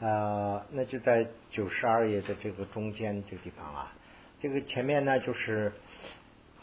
[0.00, 3.92] 呃，那就在九十二页的这个中间这个地方啊，
[4.38, 5.74] 这个前面呢就是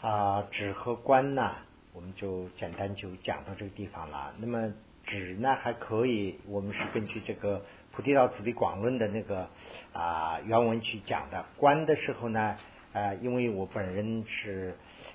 [0.00, 1.54] 啊指和观呢，
[1.92, 4.34] 我们就简单就讲到这个地方了。
[4.38, 4.74] 那么
[5.06, 9.48] 指呢还可以，我们是根据这个菩提道次第广论的那个
[9.92, 11.46] 啊原文去讲的。
[11.56, 12.56] 观的时候呢，
[12.92, 14.74] 啊，因为我本人是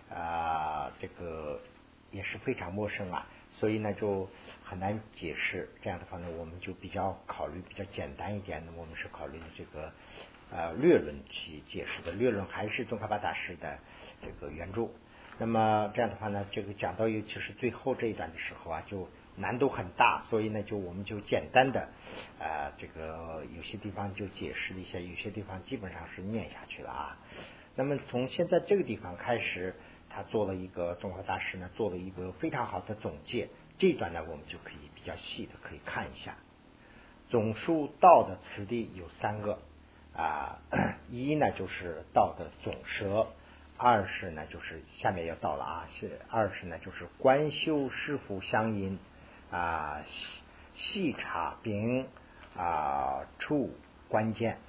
[0.10, 1.60] 啊这个
[2.10, 3.28] 也是非常陌生啊。
[3.64, 4.30] 所以呢，就
[4.62, 5.70] 很难解释。
[5.82, 8.74] 这样的话呢，我们就比较考虑比较简单一点的。
[8.74, 9.90] 我们是考虑这个
[10.52, 12.12] 呃略论去解释的。
[12.12, 13.80] 略论还是宗喀巴大师的
[14.22, 14.90] 这个原著。
[15.38, 19.08] 那么这样的话呢，这个讲到尤其是最后这一段的时候啊，就
[19.38, 20.26] 难度很大。
[20.30, 21.88] 所以呢，就我们就简单的
[22.42, 27.18] 啊，这个有些地方就解释了一下，有些地方基本上是念下去了啊。
[27.76, 29.74] 那么从现在这个地方开始。
[30.16, 33.50] 他做了一个综合大师呢，做了一个非常好的总结。
[33.80, 36.36] 这一段呢，我们就可以比较细的可以看一下。
[37.30, 39.58] 总书道的词地有三个
[40.16, 40.60] 啊，
[41.10, 43.28] 一呢就是道的总舌，
[43.78, 49.00] 二是呢就是下面要到了啊，是二是呢就是观修师傅相应
[49.50, 50.42] 啊，细
[50.76, 52.06] 细察并
[52.56, 53.72] 啊处
[54.10, 54.60] 关键。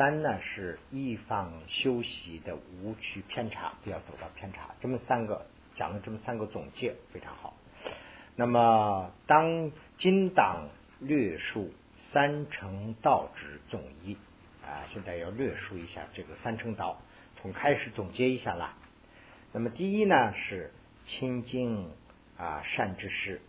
[0.00, 4.74] 三呢是一方休息的无趣偏差，不要走到偏差。
[4.80, 7.54] 这么三个讲了这么三个总结非常好。
[8.34, 11.74] 那么当今党略述
[12.12, 14.16] 三乘道之总义
[14.64, 17.02] 啊，现在要略述一下这个三乘道，
[17.36, 18.78] 从开始总结一下啦。
[19.52, 20.72] 那么第一呢是
[21.04, 21.90] 清净
[22.38, 23.42] 啊善知识，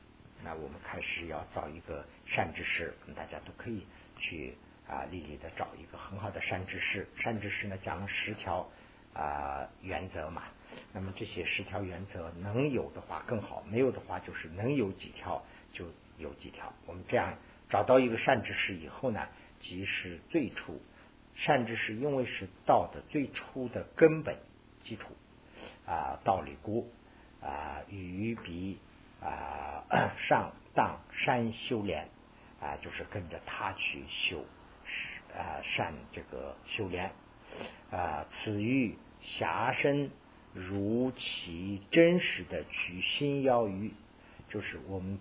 [0.44, 3.86] 那我们开始要找一个善知识，我们大家都可以
[4.20, 4.58] 去。
[4.92, 8.70] 啊，立立的找一个很好的善知识，善知识呢讲十条
[9.14, 10.44] 啊原则嘛。
[10.92, 15.86] 那么这些十条原则能有的话更好，没有的话就是能有几条就
[16.18, 16.74] 有几条。
[16.86, 17.36] 我们这样
[17.70, 19.30] 找到一个善知识以后呢，
[19.62, 20.82] 即是最初
[21.36, 24.36] 善知识，因为是道的最初的根本
[24.84, 25.16] 基础
[25.86, 26.92] 啊，道理故
[27.42, 28.78] 啊，与比
[29.22, 29.86] 啊
[30.28, 32.10] 上当山修炼
[32.60, 34.44] 啊，就是跟着他去修。
[35.36, 37.12] 啊，善这个修炼
[37.92, 40.12] 啊，此欲狭身
[40.54, 43.94] 如其真实的取心要欲，
[44.50, 45.20] 就是我们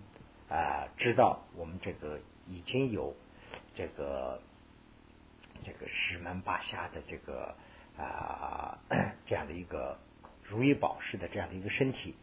[0.49, 3.15] 啊知道我们这个已经有
[3.75, 4.41] 这个
[5.63, 7.55] 这个十门八下的这个
[7.97, 8.79] 啊
[9.25, 9.97] 这样的一个
[10.43, 12.15] 如意宝似的这样的一个身体，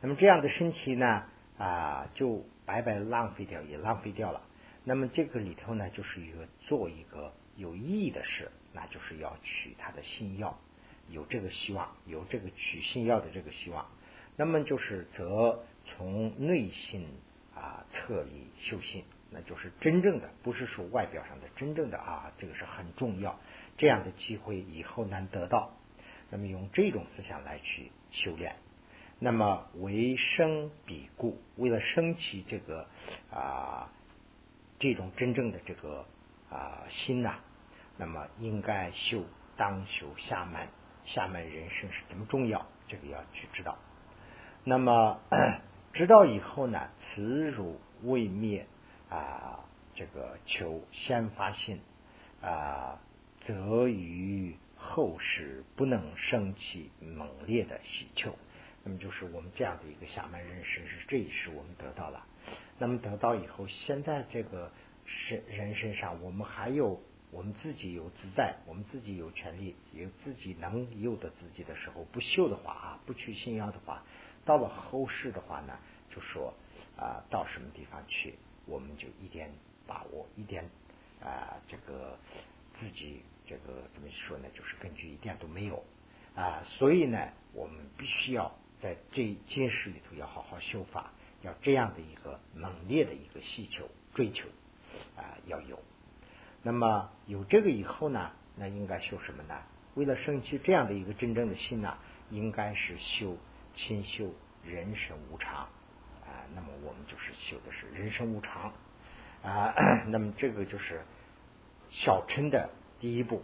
[0.00, 1.24] 那么这样的身体呢
[1.58, 4.42] 啊就白白浪费掉，也浪费掉了。
[4.84, 10.58] 那么这个里头呢，就是一个做一个有意义的事，那就是要取他的心药，
[11.08, 13.86] 有这个希望，有这个取心药的这个希望。
[14.36, 17.06] 那么就是则从内心
[17.54, 23.38] 啊彻底修心，那就是真正的，不是说外表上的，真正的啊，这个是很重要。
[23.76, 25.76] 这样的机会以后难得到，
[26.28, 28.56] 那么用这种思想来去修炼，
[29.20, 32.88] 那么为生彼故，为了升起这个
[33.30, 33.92] 啊。
[34.82, 36.04] 这种真正的这个
[36.50, 37.36] 啊心呐，
[37.96, 39.24] 那么应该修
[39.56, 40.66] 当修下门，
[41.04, 42.66] 下门人生是怎么重要？
[42.88, 43.78] 这个要去知道。
[44.64, 45.20] 那么
[45.94, 48.66] 知道以后呢，此汝未灭
[49.08, 49.60] 啊，
[49.94, 51.80] 这个求先发心
[52.42, 52.98] 啊，
[53.42, 58.36] 则于后世不能升起猛烈的喜求。
[58.82, 62.26] 那么就是我们这样的一个下门人生，是这一世我们得到了。
[62.78, 64.72] 那么得到以后，现在这个
[65.04, 74.04] 身人身上，我们还有我们自己有自在，我们自己有权利，有自己能有的自己的时候，不修的话啊，不去信仰的话，
[74.44, 75.78] 到了后世的话呢，
[76.10, 76.52] 就说
[76.96, 78.34] 啊，到什么地方去，
[78.66, 79.50] 我们就一点
[79.86, 80.68] 把握，一点
[81.22, 82.18] 啊，这个
[82.74, 84.48] 自己这个怎么说呢？
[84.54, 85.84] 就是根据一点都没有
[86.34, 91.12] 啊，所以呢，我们必须要在这一今世里头要好好修法。
[91.42, 94.48] 要这样的一个猛烈的一个需求追求
[95.16, 95.78] 啊，要有。
[96.62, 99.62] 那么有这个以后呢，那应该修什么呢？
[99.94, 101.98] 为了升起这样的一个真正的心呢，
[102.30, 103.36] 应该是修
[103.74, 104.32] 清修
[104.64, 105.64] 人生无常
[106.24, 106.46] 啊。
[106.54, 108.72] 那么我们就是修的是人生无常
[109.42, 109.74] 啊。
[110.08, 111.02] 那么这个就是
[111.90, 112.70] 小乘的
[113.00, 113.42] 第一步。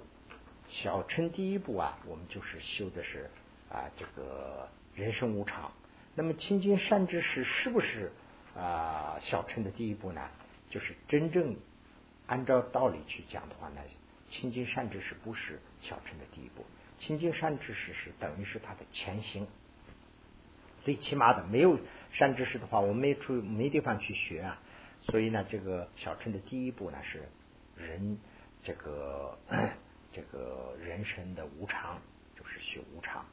[0.68, 3.30] 小乘第一步啊，我们就是修的是
[3.70, 5.72] 啊这个人生无常。
[6.18, 8.10] 那么清净善知识是不是
[8.56, 10.28] 啊小乘的第一步呢？
[10.68, 11.54] 就是真正
[12.26, 13.80] 按照道理去讲的话呢，
[14.28, 16.66] 清净善知识不是小乘的第一步，
[16.98, 19.46] 清净善知识是等于是他的前行，
[20.82, 21.78] 最起码的没有
[22.10, 24.60] 善知识的话，我们没出没地方去学啊。
[24.98, 27.28] 所以呢，这个小乘的第一步呢是
[27.76, 28.18] 人
[28.64, 29.38] 这个
[30.12, 32.02] 这个人生的无常，
[32.36, 33.24] 就是修无常。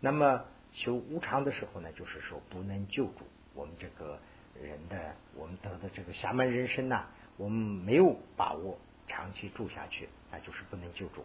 [0.00, 4.18] 那么修无常的时候呢，就是说不能救主我们这个
[4.60, 11.24] 人的，我们得的这个侠门人生呐，我们没有把握长期住下去，那就是不能救主。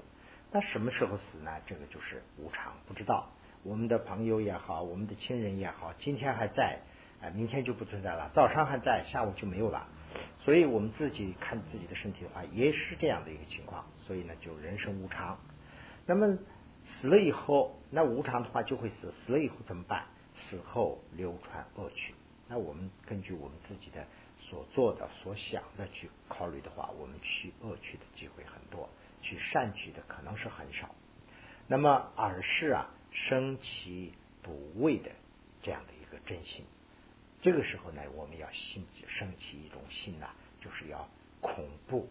[0.51, 1.51] 那什么时候死呢？
[1.65, 3.29] 这个就是无常，不知道。
[3.63, 6.79] 我们的朋友也好，我们的亲人也好，今天还在，
[7.21, 9.87] 哎，明天就不存在了；早上还在，下午就没有了。
[10.39, 13.85] 所以我们自己看自己的身体的话，也是这样的一个情况。
[14.05, 15.37] 所以呢，就人生无常。
[16.05, 16.37] 那么
[16.87, 19.11] 死了以后，那无常的话就会死。
[19.11, 20.05] 死了以后怎么办？
[20.35, 22.15] 死后流传恶趣。
[22.47, 24.07] 那我们根据我们自己的
[24.39, 28.89] 所做的、所想的去考虑的话，我们去恶趣的机会很多，
[29.21, 30.95] 去善趣的可能是很少。
[31.67, 32.89] 那么耳是啊。
[33.09, 34.13] 生其
[34.43, 35.09] 不畏的
[35.63, 36.65] 这样的一个真心，
[37.41, 40.27] 这个时候呢，我们要心升起一种心呐，
[40.61, 41.07] 就是要
[41.39, 42.09] 恐怖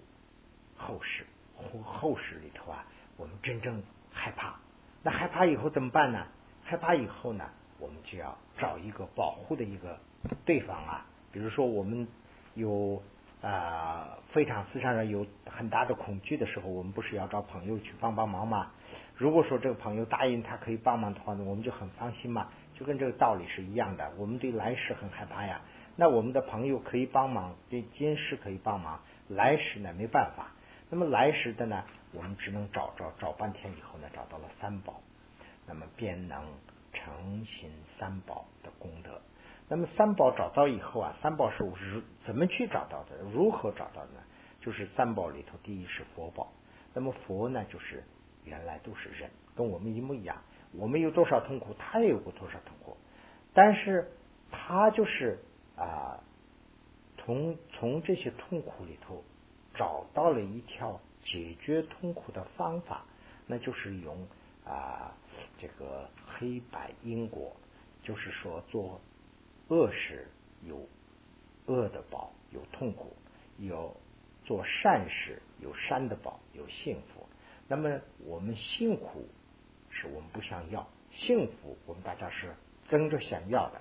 [0.74, 2.86] 后世后后世里头啊，
[3.18, 4.58] 我们真正害怕。
[5.06, 6.26] 那害怕以后怎么办呢？
[6.64, 7.44] 害怕以后呢，
[7.78, 10.00] 我们就要找一个保护的一个
[10.44, 12.08] 对方啊，比如说我们
[12.54, 13.00] 有。
[13.42, 18.72] 啊，非常思想上有很大的恐惧的时候，我们不是要找朋友去帮帮忙吗？
[19.14, 24.10] 如果说这个朋友答应他可以帮忙的话呢，我们就很放心嘛，就跟这个道理是一样的。
[24.16, 25.60] 我们对来世很害怕呀，
[25.94, 30.48] 那我们的朋友可以帮忙，对今世可以帮忙，来世呢没办法。
[30.90, 31.84] 那么来世的呢，
[32.16, 35.00] 我们只能找找找半天以后呢，找到了三宝，
[35.66, 36.44] 那么便能
[36.92, 39.20] 成心三宝的功德。
[39.68, 43.18] 那么三宝找到以后啊，三宝是如怎么去找到的？
[43.32, 44.20] 如何找到的呢？
[44.60, 46.52] 就是三宝里头，第一是佛宝。
[46.94, 48.02] 那么佛呢，就是
[48.44, 50.42] 原来都是人，跟我们一模一样。
[50.72, 52.96] 我们有多少痛苦，他也有过多少痛苦。
[53.52, 54.10] 但是
[54.50, 55.38] 他就是
[55.76, 56.20] 啊，
[57.18, 59.22] 从从这些痛苦里头
[59.74, 63.04] 找到了一条解决痛苦的方法，
[63.46, 64.26] 那就是用
[64.64, 65.14] 啊
[65.58, 67.54] 这个黑白因果，
[68.02, 69.02] 就是说做。
[69.68, 70.28] 恶事
[70.62, 70.88] 有
[71.66, 73.08] 恶的报，有痛苦；
[73.58, 73.96] 有
[74.44, 77.26] 做善事有善的报，有幸福。
[77.66, 79.26] 那么我们辛苦
[79.90, 82.54] 是我们不想要，幸福我们大家是
[82.88, 83.80] 争着想要的。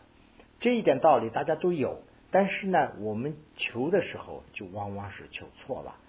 [0.60, 2.02] 这一点道理大家都有，
[2.32, 6.00] 但是呢，我们求的时候就往往是求错了，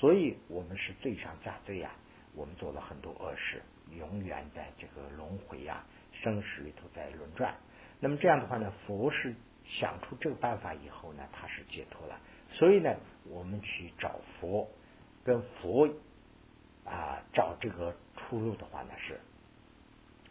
[0.00, 1.90] 所以我们是罪上加罪呀。
[2.32, 3.60] 我们做了很多恶事，
[3.90, 7.56] 永远在这个轮回呀、生死里头在轮转。
[7.98, 12.20] 那么这样的话呢，佛是想出这个办法以后呢，他是解脱了。
[12.48, 14.70] 所以呢，我们去找佛，
[15.24, 15.92] 跟佛
[16.84, 19.20] 啊找这个出路的话呢，是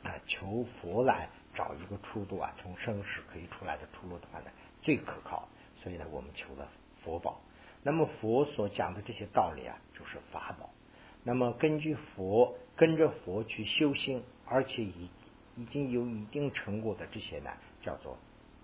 [0.04, 4.46] 啊求佛来找一个出路啊，从生死可以出来的出路的话呢，
[4.82, 5.50] 最可靠。
[5.76, 6.72] 所以呢，我们求了
[7.04, 7.42] 佛宝。
[7.84, 10.70] 那么佛所讲的这些道理啊，就是法宝。
[11.24, 15.10] 那么根据佛跟着佛去修行，而且已。
[15.56, 18.18] 已经有一定成果的这些呢，叫做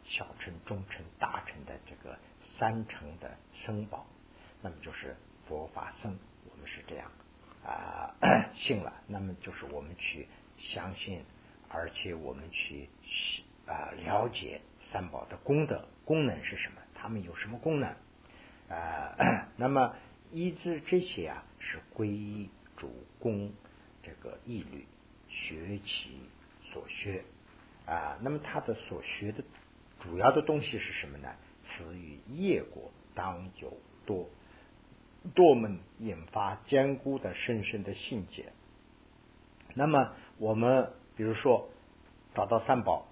[0.06, 2.18] 小乘、中乘、大乘的这个
[2.58, 3.36] 三乘的
[3.66, 4.06] 僧宝，
[4.62, 6.18] 那么就是佛法僧，
[6.50, 7.12] 我们是这样
[7.66, 8.16] 啊
[8.56, 11.26] 信了，那么就是我们去相信，
[11.68, 12.88] 而且我们去
[13.66, 15.86] 啊了解三宝的功德。
[16.06, 17.94] 功能是什么，他们有什么功能？
[18.70, 19.48] 啊？
[19.58, 19.96] 那么
[20.32, 23.51] 依之这些啊，是皈依主公
[24.04, 24.86] 这个义律
[25.30, 26.20] 学其。
[26.74, 27.24] 所学
[27.86, 29.46] 啊，那么他的所学的
[30.01, 31.30] 主要的东西是什么呢？
[31.63, 34.30] 此与业果当有多
[35.34, 38.51] 多门引发坚固的深深的信解。
[39.74, 41.70] 那么我们比如说
[42.34, 43.08] 找到三宝，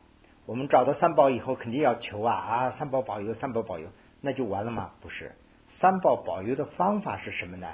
[0.46, 3.88] 我们找到三宝以后，肯定要求啊啊，三宝保佑，三宝保佑，
[4.20, 4.94] 那就完了吗？
[5.00, 5.36] 不是，
[5.84, 7.68] 三宝保佑的方法是什么呢？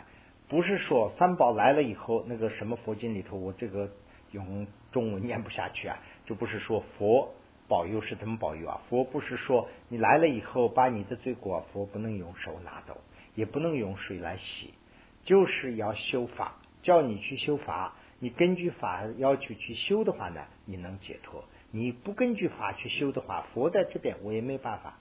[0.48, 3.92] 不是说三宝来了以后，那个什么佛经里头，我这个。
[4.32, 5.98] 用中文念不下去啊，
[6.28, 7.34] 就不是说佛
[7.68, 8.80] 保佑是怎么保佑啊？
[8.88, 12.98] 佛不是说你来了以后把你的罪过，佛不能用手拿走，
[13.34, 14.76] 也不能用水来洗，
[15.24, 17.96] 就是要修法，叫你去修法。
[18.20, 25.00] 你根据法要求去修的话呢，你能解脱；你不根据法去修的话，佛在这边我也没办法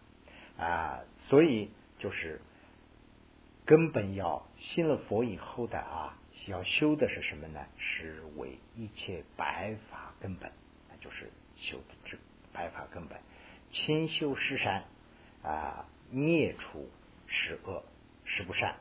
[0.57, 1.00] 啊。
[1.29, 2.41] 所以就是
[3.69, 6.19] 根本要信了佛以后的啊。
[6.47, 7.67] 要修的是什么呢？
[7.77, 10.51] 是为一切白法根本，
[10.89, 12.17] 那就是修这
[12.53, 13.19] 白法根本，
[13.71, 14.85] 清修十善
[15.43, 16.89] 啊，灭除
[17.27, 17.85] 十恶
[18.25, 18.77] 十不善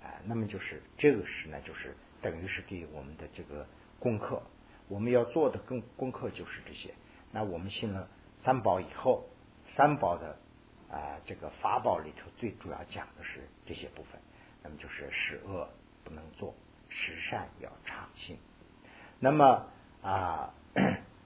[0.00, 0.22] 啊。
[0.24, 3.66] 那么就是这个是呢，就是等于是给我们的这个
[3.98, 4.42] 功课，
[4.88, 6.94] 我们要做的功功课就是这些。
[7.32, 8.08] 那我们信了
[8.42, 9.28] 三宝以后，
[9.74, 10.38] 三宝的
[10.88, 14.22] 啊这个法宝里头最主要讲的是这些部分，
[14.62, 15.68] 那么就是十恶
[16.04, 16.54] 不能做，
[16.88, 18.38] 十善要常行。
[19.18, 19.66] 那么
[20.02, 20.54] 啊，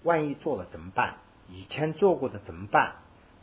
[0.03, 1.17] 万一做了怎么办？
[1.49, 2.97] 以前做过的怎么办？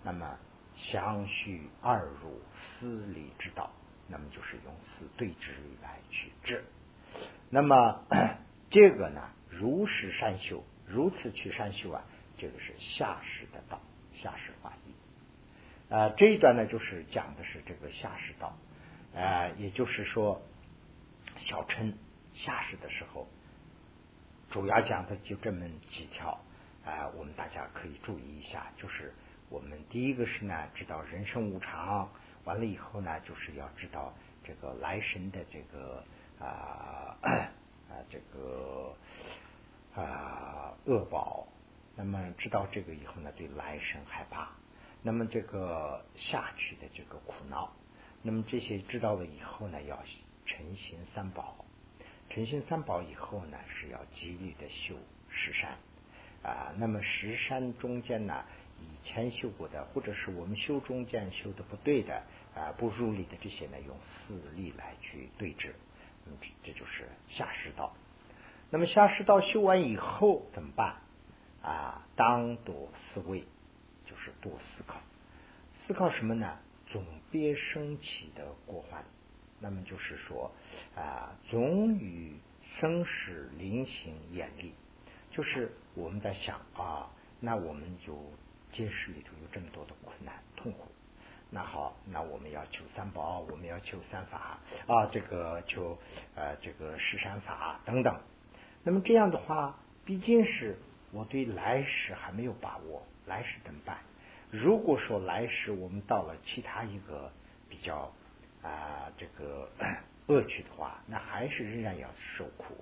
[0.04, 0.38] 那么
[0.76, 3.72] 相续二入思理之道，
[4.08, 6.64] 那么就是用此对治理来去治。
[7.50, 8.04] 那么
[8.72, 12.04] 这个呢，如实善修，如此去善修啊，
[12.38, 13.80] 这个是下士的道，
[14.16, 14.96] 下士法义。
[15.94, 18.58] 啊，这一段呢，就是讲的是这个下士道，
[19.14, 20.42] 呃，也就是说，
[21.38, 21.98] 小乘
[22.34, 23.28] 下士的时候，
[24.50, 26.40] 主要讲的就这么几条
[26.86, 29.14] 啊，我们大家可以注意一下，就是
[29.50, 32.10] 我们第一个是呢，知道人生无常，
[32.46, 34.14] 完了以后呢，就是要知道
[34.44, 36.04] 这个来生的这个
[36.40, 38.96] 啊 啊这个
[39.94, 41.48] 啊恶报，
[41.96, 44.50] 那么知道这个以后呢，对来生害怕。
[45.04, 47.72] 那么这个下去的这个苦恼，
[48.24, 49.98] 那么这些知道了以后呢，要
[50.46, 51.66] 诚心三宝，
[52.30, 54.96] 诚心三宝以后呢，是要极力的修
[55.30, 55.78] 十善
[56.44, 56.74] 啊。
[56.78, 58.44] 那么十善中间呢，
[58.80, 62.24] 以前修过的，或者是我们修中间修的不对的
[62.56, 65.76] 啊，不入理的这些呢，用四力来去对治，
[66.26, 67.96] 嗯，这就是下士道。
[68.70, 70.98] 那么下士道修完以后怎么办
[71.62, 72.08] 啊？
[72.16, 73.46] 当多思维。
[74.04, 75.00] 就是多思考，
[75.74, 76.58] 思考什么呢？
[76.92, 79.04] 总别升起的过患，
[79.60, 80.52] 那么就是说
[80.96, 82.36] 啊，总与
[82.80, 84.74] 生死临行眼力，
[85.32, 88.32] 就是我们在想啊，那我们有
[88.72, 90.88] 今世里头有这么多的困难痛苦，
[91.50, 95.98] 那好，那我们要求三宝，我们要求三法啊，这个求
[96.36, 98.20] 呃这个十善法等等。
[98.84, 100.78] 那么这样的话，毕竟是
[101.12, 103.06] 我对来世还没有把握。
[103.28, 104.00] 来世怎么办？
[104.52, 107.32] 如果说来世我们到了其他一个
[107.70, 108.12] 比较
[108.62, 109.70] 啊这个
[110.28, 112.76] 恶趣的话，那还是仍然要受苦。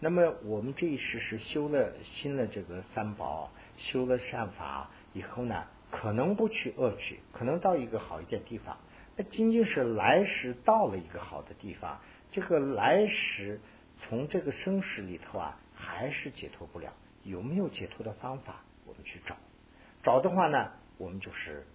[0.00, 8.78] 那么我们这一世是修了新的这个三宝，修了善法以后呢，可能不去恶趣，可能到一个好一点地方。
[9.14, 12.00] 那仅仅是来世到了一个好的地方，
[12.30, 13.60] 这个来世
[13.98, 16.92] 从这个生死里头啊，还是解脱不了。
[17.22, 18.64] 有没有解脱的方法？
[18.86, 19.36] 我们去找。
[20.02, 21.66] 找的话呢，我们就是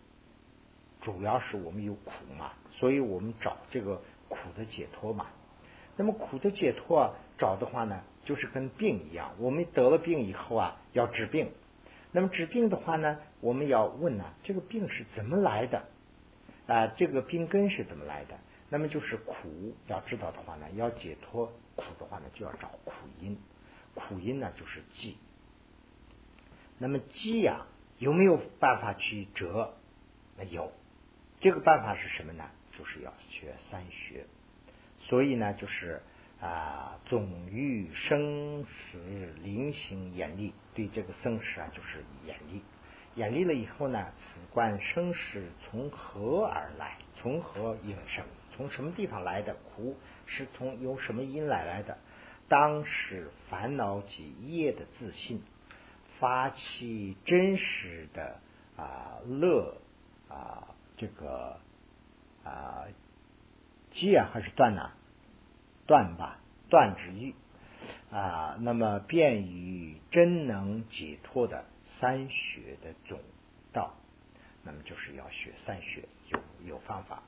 [1.01, 5.27] 主要是我们有苦嘛，所以我们找这个苦的解脱嘛。
[5.97, 11.51] 那么苦的解脱啊，找的话呢，就是跟病一样，我们得了病以后啊，要治病。
[12.13, 15.83] 那么治病的话呢，我们要问呢，这个病是怎么来的
[16.65, 16.87] 啊？
[16.95, 18.39] 这个病根是怎么来的？
[18.69, 23.37] 那么就是苦，要知道的话呢，要解脱苦的话呢，就要找苦因。
[23.93, 25.17] 苦因呢，就是忌。
[26.77, 27.65] 那么忌呀。
[27.99, 29.73] 有没有办法去折？
[30.37, 30.71] 那有，
[31.39, 32.49] 这个办法是什么呢？
[32.77, 34.25] 就是要学三学。
[34.99, 36.01] 所以呢，就是
[36.39, 38.99] 啊，总欲生死
[39.41, 42.63] 临行眼力，对这个生死啊，就是眼力。
[43.15, 46.97] 眼力了以后呢，此观生死从何而来？
[47.19, 48.23] 从何应生？
[48.55, 49.55] 从什么地方来的？
[49.55, 51.97] 苦是从由什么因来来的？
[52.47, 55.41] 当时烦恼及业的自信。
[56.19, 58.39] 发起真实的
[58.75, 59.77] 啊乐
[60.29, 61.59] 啊这个
[62.43, 62.85] 啊
[63.93, 64.91] 戒还是断呢？
[65.85, 67.33] 断吧，断之欲
[68.11, 68.57] 啊。
[68.59, 71.65] 那么便于真能解脱的
[71.99, 73.19] 三学的总
[73.71, 73.93] 道，
[74.63, 77.23] 那么就是要学三学，有有方法。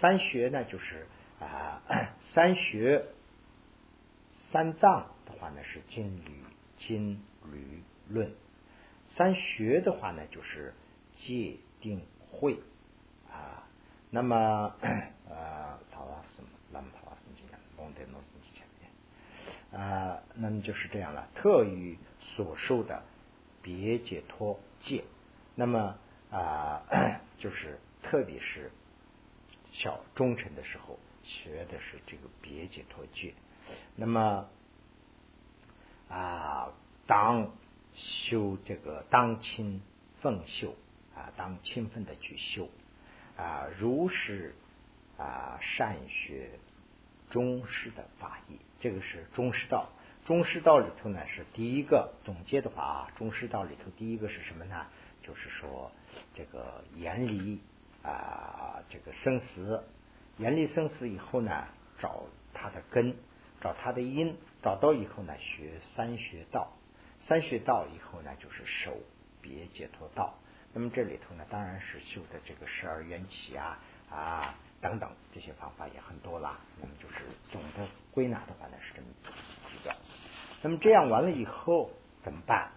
[0.00, 1.06] 三学呢，就是
[1.40, 1.82] 啊
[2.34, 3.06] 三学
[4.50, 6.44] 三藏的话呢是金缕
[6.78, 7.82] 金缕。
[8.08, 8.34] 论
[9.16, 10.74] 三学的话呢，就是
[11.16, 12.58] 戒定慧
[13.30, 13.66] 啊。
[14.10, 14.74] 那么
[15.28, 21.28] 呃，陶老师，那么陶老师讲，龙德老师前面啊，那么就是这样了。
[21.34, 23.02] 特于所受的
[23.62, 25.04] 别解脱戒，
[25.54, 25.96] 那么
[26.30, 26.82] 啊，
[27.38, 28.70] 就是特别是
[29.72, 33.34] 小忠臣的时候学的是这个别解脱戒。
[33.96, 34.48] 那么
[36.10, 36.72] 啊，
[37.06, 37.50] 当
[37.92, 39.82] 修这个当亲
[40.20, 40.74] 奉修
[41.14, 42.68] 啊，当勤奋的去修
[43.36, 44.54] 啊，如是
[45.18, 46.50] 啊善学
[47.30, 49.90] 中师的法义，这个是中师道。
[50.24, 54.86] 中师道里头呢是第一个总结的话啊，中师道里头第一个是什么呢？
[55.22, 55.92] 就是说
[56.34, 57.60] 这个严离
[58.02, 59.84] 啊，这个生死，
[60.38, 61.66] 严离生死以后呢，
[61.98, 63.16] 找它的根，
[63.60, 66.72] 找它的因，找到以后呢，学三学道。
[67.26, 68.96] 三学道以后呢，就是守
[69.40, 70.34] 别解脱道。
[70.72, 73.78] 那么这里头呢，当然是修的这个十二缘起啊
[74.10, 76.58] 啊等等这些方法也很多啦。
[76.80, 77.16] 那么就是
[77.50, 79.08] 总的归纳的话呢是这么
[79.70, 79.94] 几个。
[80.62, 81.90] 那么这样完了以后
[82.22, 82.72] 怎么办？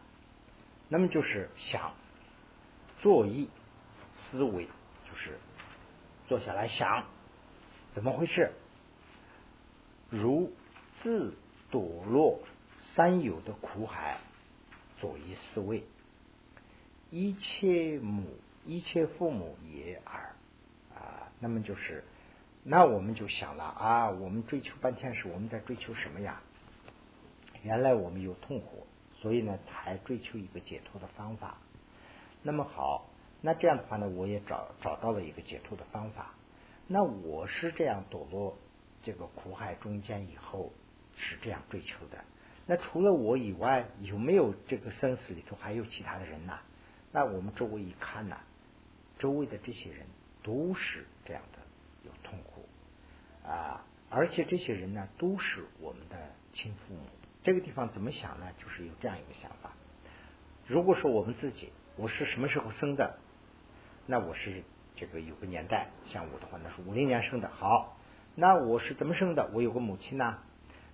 [0.88, 1.96] 那么就是想、
[3.00, 3.50] 作意、
[4.16, 4.66] 思维，
[5.10, 5.40] 就是
[6.28, 7.08] 坐下来想
[7.94, 8.52] 怎么回事。
[10.10, 10.54] 如
[11.02, 11.34] 自
[11.72, 12.42] 堕落
[12.94, 14.20] 三有的苦海，
[15.00, 15.84] 左一思维，
[17.10, 18.24] 一切母
[18.66, 20.36] 一切父母也耳
[20.94, 21.32] 啊。
[21.40, 22.04] 那么就是，
[22.64, 26.42] 那我们就想了啊，我们追求半天是我们在追求什么呀？
[27.64, 28.86] 原来我们有痛苦，
[29.22, 31.58] 所以呢才追求一个解脱的方法。
[32.44, 33.10] 那么好，
[33.42, 36.34] 那这样的话呢，我也找找到了一个解脱的方法。
[36.88, 38.58] 那我是这样堕落。
[39.04, 40.72] 这个苦海中间以后
[41.16, 42.24] 是这样追求的。
[42.68, 46.58] 那除了我以外，有没有这个生死里头还有其他的人呢？
[47.12, 48.38] 那我们周围一看呢，
[49.20, 50.08] 周围的这些人
[50.44, 51.60] 都是这样的，
[52.04, 52.68] 有痛苦
[53.48, 56.18] 啊，而且这些人呢都是我们的
[56.54, 57.02] 亲父母。
[57.44, 58.48] 这个地方怎么想呢？
[58.58, 59.74] 就是有这样一个想法：
[60.66, 63.20] 如果说我们自己，我是什么时候生的？
[64.08, 64.64] 那我是
[64.96, 67.50] 这个有个年代，像我的话，那是五零年生的。
[67.50, 67.96] 好。
[68.34, 69.50] 那我是怎么生的？
[69.54, 70.40] 我有个母亲呢。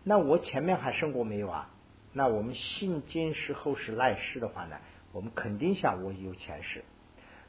[0.03, 1.69] 那我前面还生过没有啊？
[2.13, 4.77] 那我们信今世后世来世的话呢，
[5.13, 6.83] 我们肯定想我有前世。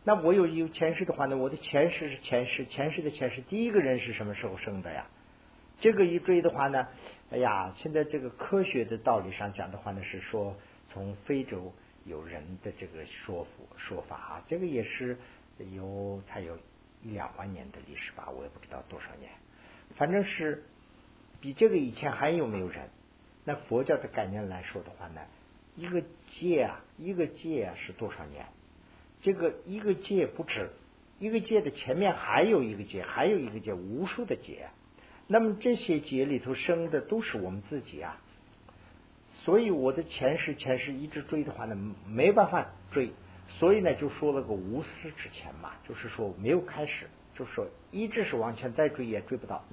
[0.05, 5.07] 那我有有前世的话呢，我的前世是前世，前世的前世，第一个人是什么时候生的呀？
[5.81, 6.87] 这个一追的话呢，
[7.31, 10.57] 哎呀，现在这个科学的道理上讲的话呢，是说
[10.93, 11.73] 从非洲
[12.05, 15.17] 有人的这个说服说法啊，这个也是
[15.75, 16.57] 有才有
[17.03, 19.31] 一两万年的历史吧，我也不知道多少年。
[19.95, 20.65] 反正是
[21.43, 22.89] 比这个以前还有没有人？
[23.45, 25.21] 那佛教的概念来说的话呢，
[25.75, 26.01] 一个
[26.39, 28.47] 界啊，一个界啊是多少年？
[29.21, 30.71] 这个一个界不止，
[31.19, 34.69] 一个界的前面还有一个界，还有一个界，无数的界。
[35.27, 38.23] 那么这些界里头生的都是我们自己啊。
[39.45, 41.77] 所以我的前世前世一直追的话呢，
[42.07, 43.11] 没办法追。
[43.49, 49.65] 所以呢，就说了个无始之前嘛，就是说没有开始，就是说一直是往前再追也追不到。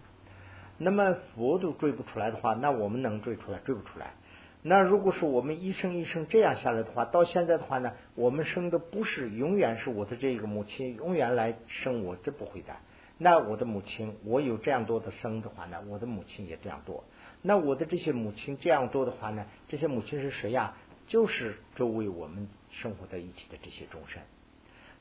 [0.82, 3.60] 那么佛都追不出来的话，那我们能追出来？
[3.60, 4.14] 追不出来。
[4.62, 12.74] 那如果是我们一生一生这样下来的话，到现在的话呢，我们生的不是永远是我的这个母亲永远来生我，这不会的。
[13.18, 17.04] 那我的母亲，我有这样多的生的话呢，我的母亲也这样多。
[17.42, 20.76] 那我的这些母亲这样多的话呢，这些母亲是谁呀？
[21.08, 24.22] 就是周围我们生活在一起的这些众生。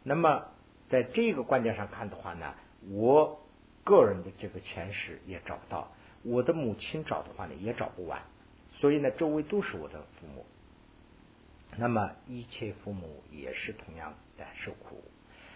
[0.02, 0.44] 那么
[0.88, 2.54] 在这个观点上看的话呢，
[2.90, 3.40] 我。
[3.88, 5.90] 个人的这个前世也找不到，
[6.22, 8.20] 我的母亲找的话呢也找不完，
[8.80, 10.44] 所以呢周围都是我的父母，
[11.78, 15.02] 那么一切父母也是同样的受苦，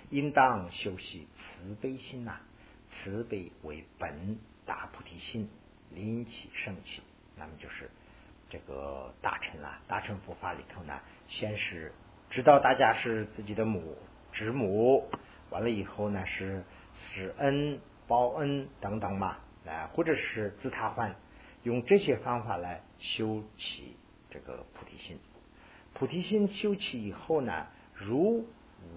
[0.09, 2.41] 应当修习慈悲心呐，
[2.89, 5.51] 慈悲为本大菩提心，
[5.91, 7.03] 临起升起，
[7.37, 7.91] 那么就是
[8.49, 11.93] 这个大乘啦，大乘佛法里头呢，先是
[12.31, 13.99] 知道大家是自己的母
[14.33, 15.11] 之母，
[15.51, 16.65] 完了以后呢是
[16.95, 17.79] 施恩。
[18.13, 21.17] 报恩等等嘛，啊，或者是自他换，
[21.63, 23.97] 用这些方法来修起
[24.29, 25.19] 这个菩提心。
[25.95, 28.45] 菩提心修起以后呢，如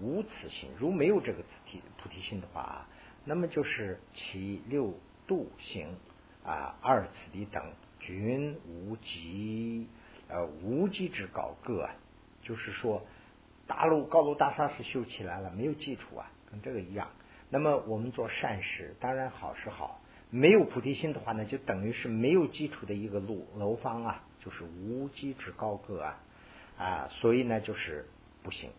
[0.01, 2.88] 无此心，如没有这个菩提菩提心的话，
[3.23, 4.93] 那么就是其六
[5.25, 5.95] 度行
[6.43, 9.88] 啊，二次第等均无极
[10.28, 11.95] 呃无极之高个啊，
[12.43, 13.01] 就是说
[13.65, 17.08] 大陆高楼大厦是修起来了，没有基础啊，跟这个一样。
[17.49, 20.01] 那么我们做善事，当然好是好。
[20.31, 26.19] 没有菩提心的话呢，就等于是没有基础的一个路楼房啊，就是无基之高阁啊
[26.77, 28.08] 啊，所以呢就是
[28.43, 28.71] 不行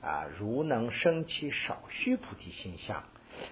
[0.00, 0.24] 啊。
[0.38, 3.04] 如能生起少虚菩提心相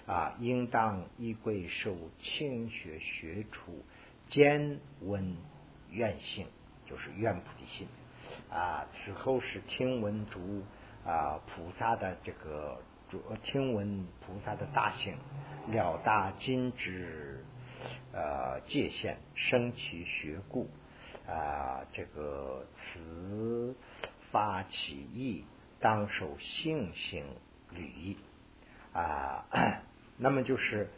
[0.07, 3.85] 啊，应当依归受清学学处
[4.29, 5.37] 兼闻
[5.91, 6.47] 愿性，
[6.87, 7.89] 就是愿菩提心
[8.51, 8.87] 啊。
[8.93, 10.63] 此后是听闻诸
[11.05, 12.81] 啊菩萨的这个。
[13.43, 15.17] 听闻菩萨的大行，
[15.69, 17.45] 了大今之
[18.13, 20.69] 呃界限，生其学故
[21.27, 23.75] 啊，这个慈
[24.31, 25.45] 发起意，
[25.81, 27.25] 当受性行
[27.71, 28.17] 履
[28.93, 29.47] 啊。
[30.17, 30.89] 那么就是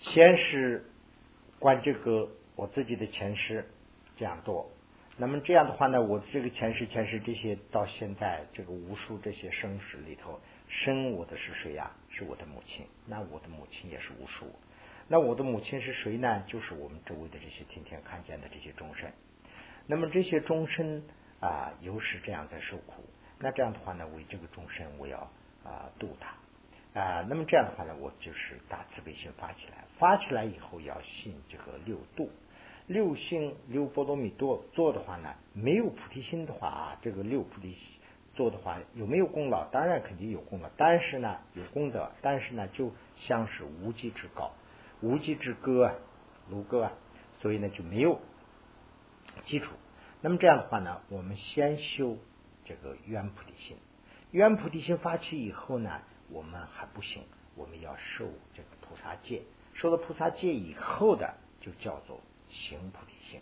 [0.00, 0.90] 先是
[1.58, 3.70] 观这个我自己的前世
[4.16, 4.70] 这样做。
[5.16, 10.40] 那么这样的话呢，我这个前世前世这些到现在这个无数这些生死里头。
[10.72, 11.90] 生我的是谁呀？
[12.08, 12.86] 是我的母亲。
[13.06, 14.46] 那我的母亲也是无数。
[15.06, 16.42] 那我的母亲是谁呢？
[16.46, 19.10] 就是我们周围的这些天天看见的这些众生。
[19.86, 21.02] 那么这些众生
[21.40, 23.04] 啊，又是这样在受苦。
[23.38, 25.18] 那这样的话呢，为这个众生，我要
[25.62, 27.26] 啊度他啊。
[27.28, 29.84] 那么这样的话呢，我就是大慈悲心发起来。
[29.98, 32.30] 发起来以后要信这个六度
[32.86, 38.00] 六星六波罗蜜多做的话呢，没有菩提心的话啊，这个六菩提心
[38.34, 39.68] 做的话有没有功劳？
[39.70, 44.52] 当然肯定有功劳，但是呢有功德，但是呢就像是无稽之高，
[45.00, 45.94] 无稽之歌啊，
[46.48, 46.92] 卢歌啊，
[47.40, 48.20] 所以呢就没有
[49.44, 49.74] 基础。
[50.20, 52.16] 那么这样的话呢，我们先修
[52.64, 53.76] 这个圆菩提心，
[54.30, 59.42] 圆菩提心发起以后呢，我们还不行，我们要受这个菩萨戒，
[59.74, 63.40] 受了菩萨戒以后的就叫做行菩提心。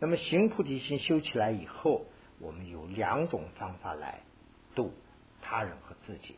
[0.00, 2.06] 那么行菩提心修起来以后，
[2.38, 4.20] 我们有两种方法来
[4.74, 4.92] 度
[5.42, 6.36] 他人和自己。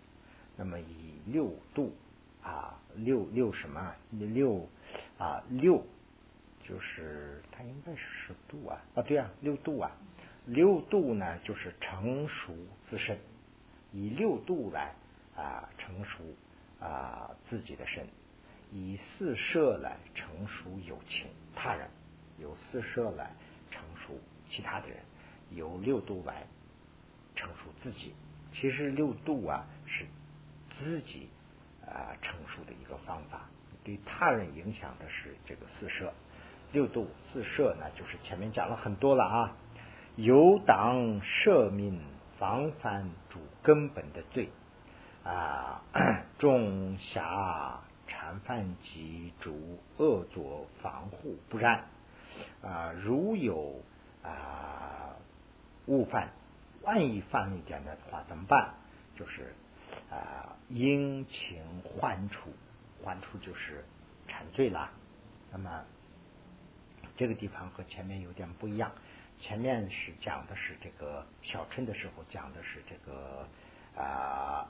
[0.57, 1.95] 那么以六度
[2.43, 4.69] 啊，六六什么六
[5.19, 5.85] 啊六。
[6.63, 8.79] 就是它应该是十度啊。
[8.95, 9.91] 啊对啊六度啊。
[10.47, 12.55] 六度呢就是成熟
[12.89, 13.19] 自身，
[13.93, 14.95] 以六度来
[15.37, 16.23] 啊成熟
[16.81, 18.07] 啊自己的身，
[18.73, 21.89] 以四摄来成熟友情他人，
[22.39, 23.31] 由四摄来
[23.71, 24.99] 成熟其他的人，
[25.55, 26.47] 由六度来
[27.35, 28.15] 成熟自己。
[28.53, 30.07] 其实六度啊是
[30.79, 31.29] 自己
[31.87, 33.49] 啊成熟的一个方法，
[33.85, 36.13] 对他人影响的是这个四摄。
[36.73, 39.57] 六度自摄呢，就是前面讲了很多了啊。
[40.17, 42.01] 有党赦民，
[42.39, 44.51] 防范主根本的罪
[45.25, 45.83] 啊。
[46.39, 51.85] 众侠禅犯及主恶作防护不然
[52.63, 52.93] 啊。
[52.93, 53.83] 如有
[54.23, 55.17] 啊
[55.91, 56.31] 误犯，
[56.83, 58.75] 万一犯了一点的话怎么办？
[59.15, 59.55] 就是
[60.11, 62.51] 啊应请还处，
[63.05, 63.85] 还处就是
[64.29, 64.91] 忏罪啦。
[65.53, 65.85] 那么。
[67.17, 68.93] 这个地方和前面有点不一样，
[69.39, 73.47] 前面是讲的是这个小乘的时候讲的是这个
[73.95, 74.67] 啊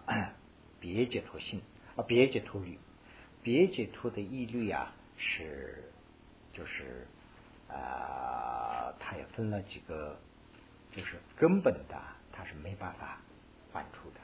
[0.80, 1.62] 别解脱性
[1.94, 2.76] 啊别解脱律，
[3.44, 5.92] 别解脱的义律啊是
[6.52, 7.06] 就是
[7.68, 10.18] 啊它也分了几个，
[10.92, 12.00] 就是根本的
[12.32, 13.18] 它是没办法
[13.72, 14.20] 换出的。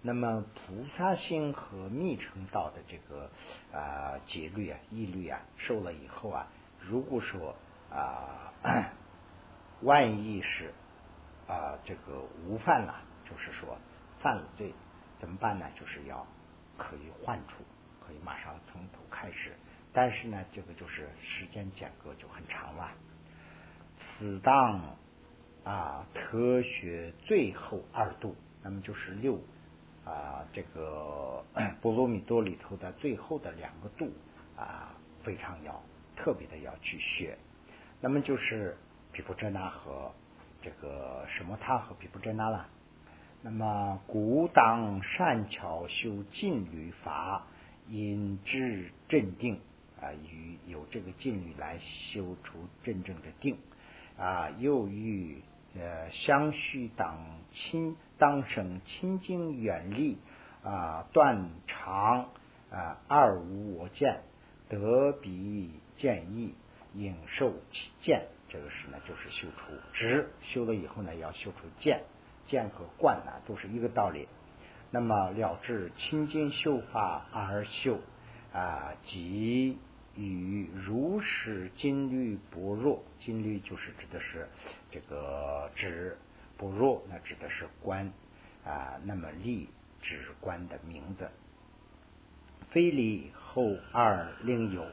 [0.00, 3.30] 那么菩萨心和密乘道的这个
[3.72, 6.48] 啊戒律啊义律啊受了以后啊。
[6.80, 7.54] 如果说
[7.88, 8.52] 啊，
[9.82, 10.74] 万一是
[11.46, 13.78] 啊这个无犯了，就是说
[14.20, 14.74] 犯了罪，
[15.20, 15.66] 怎么办呢？
[15.78, 16.26] 就是要
[16.76, 17.62] 可以换出，
[18.04, 19.52] 可以马上从头开始。
[19.92, 22.90] 但是呢，这个就是时间间隔就很长了。
[24.00, 24.96] 此当
[25.64, 29.40] 啊科学最后二度，那么就是六
[30.04, 31.44] 啊这个
[31.80, 34.10] 波罗蜜多里头的最后的两个度
[34.56, 35.82] 啊，非常要。
[36.14, 37.38] 特别的要去学，
[38.00, 38.76] 那么就是
[39.12, 40.12] 毗婆遮那和
[40.60, 42.68] 这个什么他和毗婆遮那了。
[43.40, 47.46] 那么古当善巧修禁律法，
[47.88, 49.58] 引致镇定
[50.00, 53.56] 啊，与有这个禁律来修出真正的定
[54.18, 55.42] 啊，又欲
[55.78, 57.18] 呃相续当
[57.52, 60.18] 亲当生清净远离
[60.62, 62.28] 啊断肠
[62.70, 64.22] 啊二无我见
[64.68, 65.70] 得彼。
[65.94, 66.54] 见义
[66.94, 72.02] 引受其见，这个是呢，就是修出直修了以后呢，要修出见，
[72.46, 74.26] 见和观呢都是一个道理。
[74.90, 78.00] 那么了知清净修法而修
[78.52, 79.78] 啊，即
[80.16, 84.48] 与如是金律不弱，金律就是指的是
[84.90, 86.16] 这个指
[86.56, 88.12] 不弱，那指的是观
[88.64, 89.00] 啊。
[89.04, 89.68] 那么立
[90.00, 91.30] 指观的名字，
[92.70, 94.86] 非礼后二另有。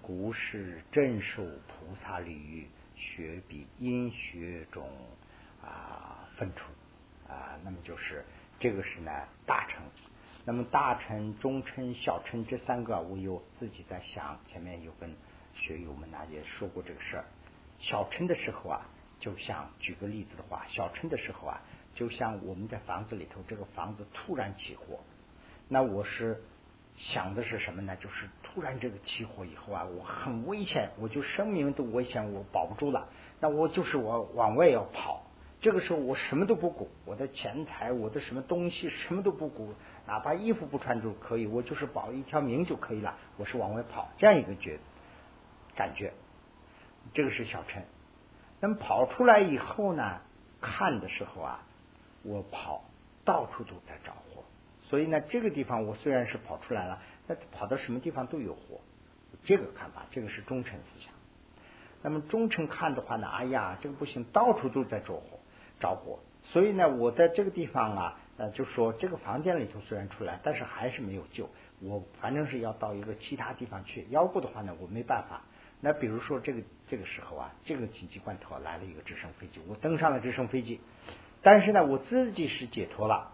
[0.00, 4.90] 古是镇守菩萨礼遇，学比因学中
[5.62, 6.64] 啊分出
[7.28, 8.24] 啊，那么就是
[8.58, 9.12] 这个是呢
[9.46, 9.80] 大乘，
[10.44, 15.14] 那么大乘、中乘、小乘这三个，我有自己在想，前面有跟
[15.54, 17.24] 学友们呢也说过这个事儿。
[17.78, 18.80] 小乘的时候啊，
[19.20, 21.60] 就像举个例子的话，小乘的时候啊，
[21.94, 25.00] 就像我们在房子里头，这个房子突然起火，
[25.68, 26.42] 那我是。
[26.94, 27.96] 想的是什么呢？
[27.96, 33.08] 就是突然这个起火以后啊，我很危险，我就生命都危险，我保不住了。
[33.40, 35.24] 那我就是我往外要跑，
[35.62, 39.72] 这个时候我什么都不顾，我的钱财，我的什么东西什么都不顾，
[40.06, 43.16] 哪怕衣服不穿就可以，我就是保一条命就可以了。
[43.38, 44.78] 我是往外跑，这样一个觉
[45.74, 46.12] 感觉，
[47.14, 47.84] 这个是小陈。
[48.60, 50.20] 那么跑出来以后呢，
[50.60, 51.64] 看的时候啊，
[52.24, 52.84] 我跑
[53.24, 54.14] 到处都在找。
[54.88, 58.80] 所以呢，这个地方我虽然是跑出来了，那跑到什么地方都有火，
[59.42, 61.14] 这个看法，这个是忠诚思想。
[62.02, 65.38] 那么忠诚看的话呢，哎呀，这个不行，到处都在着火，
[65.82, 66.20] 着火。
[66.44, 71.50] 所以呢，我在这个地方啊，呃，就说这个房间里头虽然出来，但是还是没有救。
[71.80, 75.42] 我反正是要到一个其他地方去，要不的话呢，我没办法。
[75.80, 80.80] 那比如说这个这个时候啊，这个紧急关头来了一个直升飞机，我登上了直升飞机，
[81.42, 83.32] 但是呢，我自己是解脱了，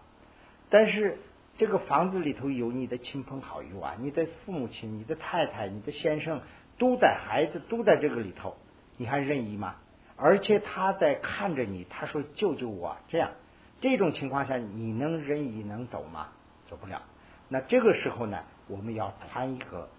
[0.69, 1.19] 但是
[1.57, 6.41] 这个房子里头有你的亲朋好友啊，你的父母亲、你的太太、你的先生
[6.79, 8.55] 都在，孩子都在这个里头，
[8.97, 9.75] 你还任意吗？
[10.21, 13.31] 而且他在看着你，他说救救我，这样
[13.79, 16.29] 这种情况下，你能任意能走吗？
[16.67, 17.01] 走不了。
[17.47, 19.89] 那这个时候呢，我们要穿一个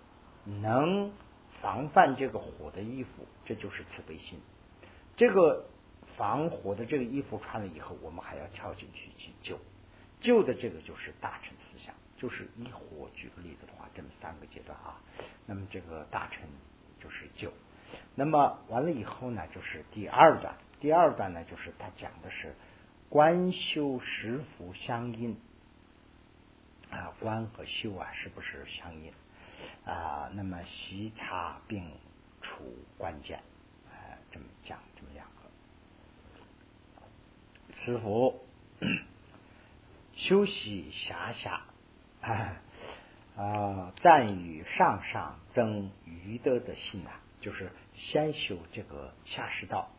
[0.45, 1.11] 能
[1.63, 4.39] 防范这个火的衣服，这就是慈悲心。
[5.17, 5.65] 这个
[6.17, 9.59] 防火的这个衣服穿了以后，我们还要跳进去去救。
[10.21, 15.01] 救的这个就是大臣思想，就是以火举个例子的话，这么三个阶段啊。
[15.47, 16.43] 那么这个大臣
[17.03, 17.51] 就是救。
[18.15, 20.55] 那么完了以后呢，就是第二段。
[20.81, 22.55] 第二段呢，就是他讲的是
[23.09, 25.37] 观修实福相应
[26.91, 29.13] 啊，观和修啊，是不是相应
[29.85, 30.31] 啊？
[30.35, 31.93] 那么习察并
[32.41, 32.65] 处
[32.97, 33.41] 关键
[33.91, 33.93] 啊，
[34.31, 35.35] 这么讲这么两个。
[37.85, 38.41] 师傅
[40.15, 41.61] 休息暇暇
[43.37, 47.11] 啊，赞与上上增余德的心呐。
[47.41, 49.91] 就是先修这个下士道，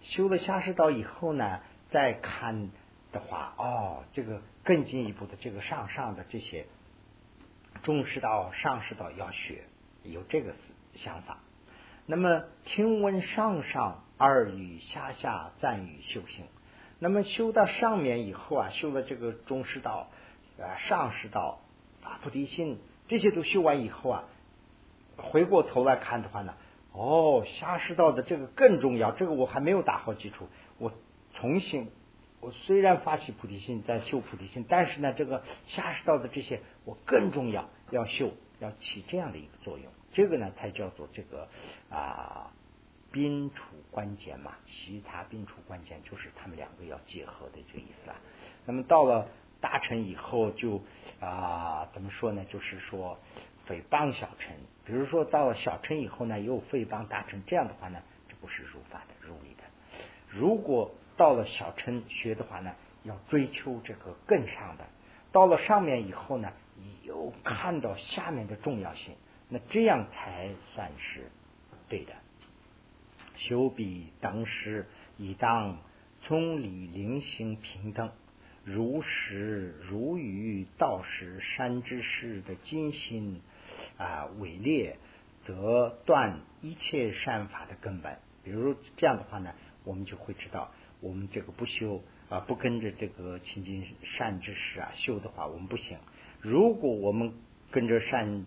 [0.00, 2.70] 修了下士道以后呢，再看
[3.12, 6.66] 的话，哦，这个更进一步的这个上上的这些
[7.82, 9.64] 中士道、上士道要学，
[10.02, 10.54] 有这个
[10.94, 11.38] 想法。
[12.06, 16.46] 那么听闻上上二语下下赞语修行，
[16.98, 20.08] 那么修到上面以后啊，修了这个中士道、
[20.58, 21.60] 啊上士道、
[22.00, 24.24] 发菩提心，这些都修完以后啊。
[25.18, 26.54] 回过头来看的话呢，
[26.94, 30.92] 哦，下士道的这个更重要，这个我还没有打好基础，我
[31.32, 31.90] 重新，
[32.40, 41.48] 我虽然发起菩提心，在修菩提心，但是呢，这个下士道的这些我更重要，要修，要起这样的一个作用，这个呢才叫做这个
[41.88, 42.52] 啊，
[43.10, 48.16] 宾处关键嘛，其他宾处关键就是他们两个要结合的这个意思了。
[48.66, 49.28] 那么到了
[49.62, 50.82] 大成以后，就
[51.20, 52.44] 啊，怎么说呢？
[52.44, 53.18] 就是说。
[53.72, 54.54] 诽谤小乘，
[54.84, 59.64] 比如说到了小乘以后呢，又诽谤大乘，这样的话呢，这不是如法的、如理的。
[60.28, 64.84] 如果到了小乘学的话呢，要追求这个更上的；
[65.32, 66.52] 到了上面以后呢，
[67.02, 69.14] 又看到下面的重要性，
[69.48, 71.30] 那这样才算是
[71.88, 72.12] 对的。
[73.36, 75.78] 修比当时以当
[76.22, 78.12] 从理灵行平等。
[78.64, 83.40] 如实如语道时山之士的精心
[84.02, 84.96] 啊伪劣，
[85.44, 88.18] 则断一切善法的根本。
[88.44, 95.98] 比如这样的话呢，我们就会知道，我们这个不修啊，不跟着这个清净善知识啊修的话，我们不行。
[96.40, 97.34] 如果我们
[97.70, 98.46] 跟着善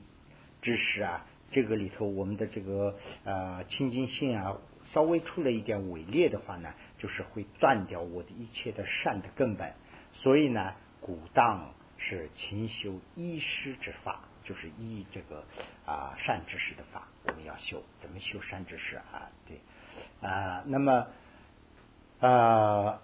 [0.61, 4.57] 知识啊，这个里头我们的这个呃清净性啊，
[4.93, 9.73] 稍微出了一点伪劣的话呢，就是会断掉我的一切的善的根本。
[10.13, 15.43] 所以呢，古当是勤修医师之法，就是依这个
[15.85, 19.29] 啊善知识的法，我们要修，怎么修善知识啊？
[19.47, 19.59] 对
[20.21, 21.07] 啊，那么
[22.19, 23.01] 啊，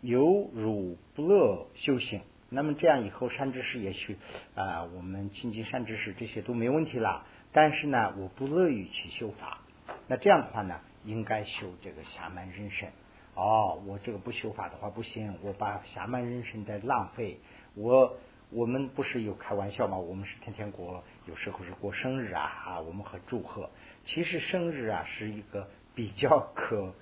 [0.00, 4.16] 有辱不乐修行，那么这样以后善知识也许
[4.54, 7.24] 啊，我们亲近善知识这些都没问题了。
[7.52, 9.58] 但是呢，我不乐于去修法，
[10.06, 12.88] 那这样的话呢，应该修这个侠门人身。
[13.34, 17.38] 哦，我这个不修法的话不行，我把侠满人生在浪费。
[17.74, 18.16] 我
[18.50, 19.96] 我们不是有开玩笑吗？
[19.96, 23.70] 我们是天天过，有时候是过生日啊啊，我们和祝贺。
[24.04, 26.94] 其实生日啊是一个比较可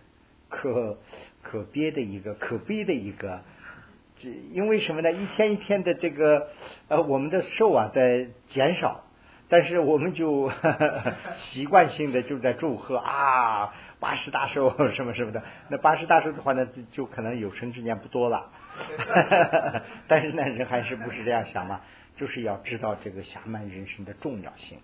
[0.49, 0.99] 可
[1.43, 3.43] 可憋的一个可悲的一个，
[4.19, 5.11] 这因为什么呢？
[5.11, 6.49] 一天一天的这个
[6.89, 9.05] 呃，我们的寿啊在减少，
[9.49, 10.53] 但是我们就
[11.39, 13.75] 习惯性的就在祝贺啊。
[14.01, 18.53] 八十大寿什么什么的，那八十大寿的话呢，就可能有生之年不多了。
[20.09, 21.81] 但是呢，人还是不是这样想嘛？
[22.17, 24.81] 就是要知道这个侠满人生的重要性。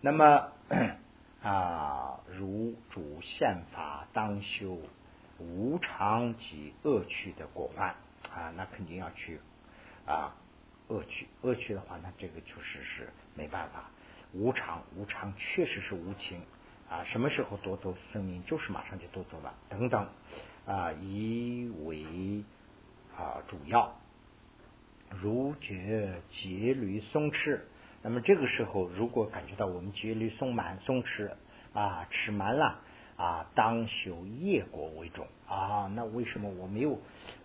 [0.00, 0.48] 那么
[1.42, 4.78] 啊，如主宪法当修
[5.38, 7.88] 无常及恶趣的果患
[8.34, 9.40] 啊，那肯定要去
[10.06, 10.34] 啊
[10.88, 11.28] 恶趣。
[11.42, 13.90] 恶趣的话，那这个确实是没办法。
[14.32, 16.40] 无常，无常确实是无情。
[16.88, 19.54] 啊，什么时候夺走生命，就是马上就夺走了。
[19.68, 20.08] 等等，
[20.66, 22.44] 啊，以为
[23.16, 23.94] 啊主要，
[25.10, 27.60] 如觉节律松弛。
[28.02, 31.30] 那么这个时候，如果感觉到我们节律松满、松弛
[31.72, 32.80] 啊，吃满了
[33.16, 35.90] 啊，当修业果为重啊。
[35.94, 37.00] 那为什么我没有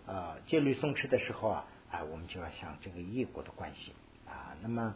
[0.06, 1.64] 呃戒律松弛的时候啊？
[1.90, 3.92] 啊，我们就要想这个业果的关系
[4.26, 4.56] 啊。
[4.62, 4.94] 那么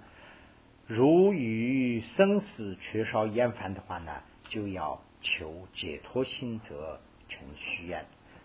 [0.87, 4.23] 如与生死缺少厌烦的话呢？
[4.49, 8.05] 就要求解脱心则成虚愿。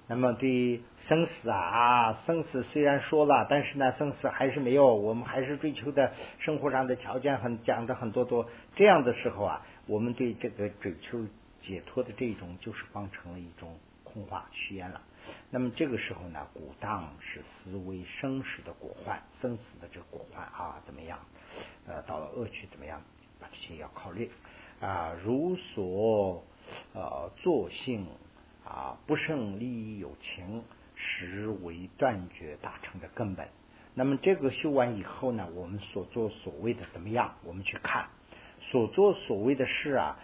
[0.10, 8.50] 那么对生死啊，生死虽然说了，但是呢，生死还是没有，我们还是追求的生活上的条件很讲的很多多。
[8.76, 11.26] 这样的时候啊，我们对这个追求
[11.60, 15.02] 解脱的这种，就是方成了一种空话虚言了。
[15.50, 21.20] 那么这个时候呢，古当是思维生死的果患，生死的这个果患啊，怎么样？
[21.86, 23.02] 呃，到了恶趣怎么样？
[23.42, 24.32] 把这些要考虑
[24.80, 26.46] 啊，如所
[26.94, 28.08] 呃作性。
[28.68, 30.64] 啊，不胜利益有情，
[30.96, 33.48] 实为断绝大成的根本。
[33.96, 37.36] 那么这个修完以后呢，我们所做所谓的怎么样？
[37.44, 38.10] 我们去看
[38.60, 40.20] 所做所谓的事啊，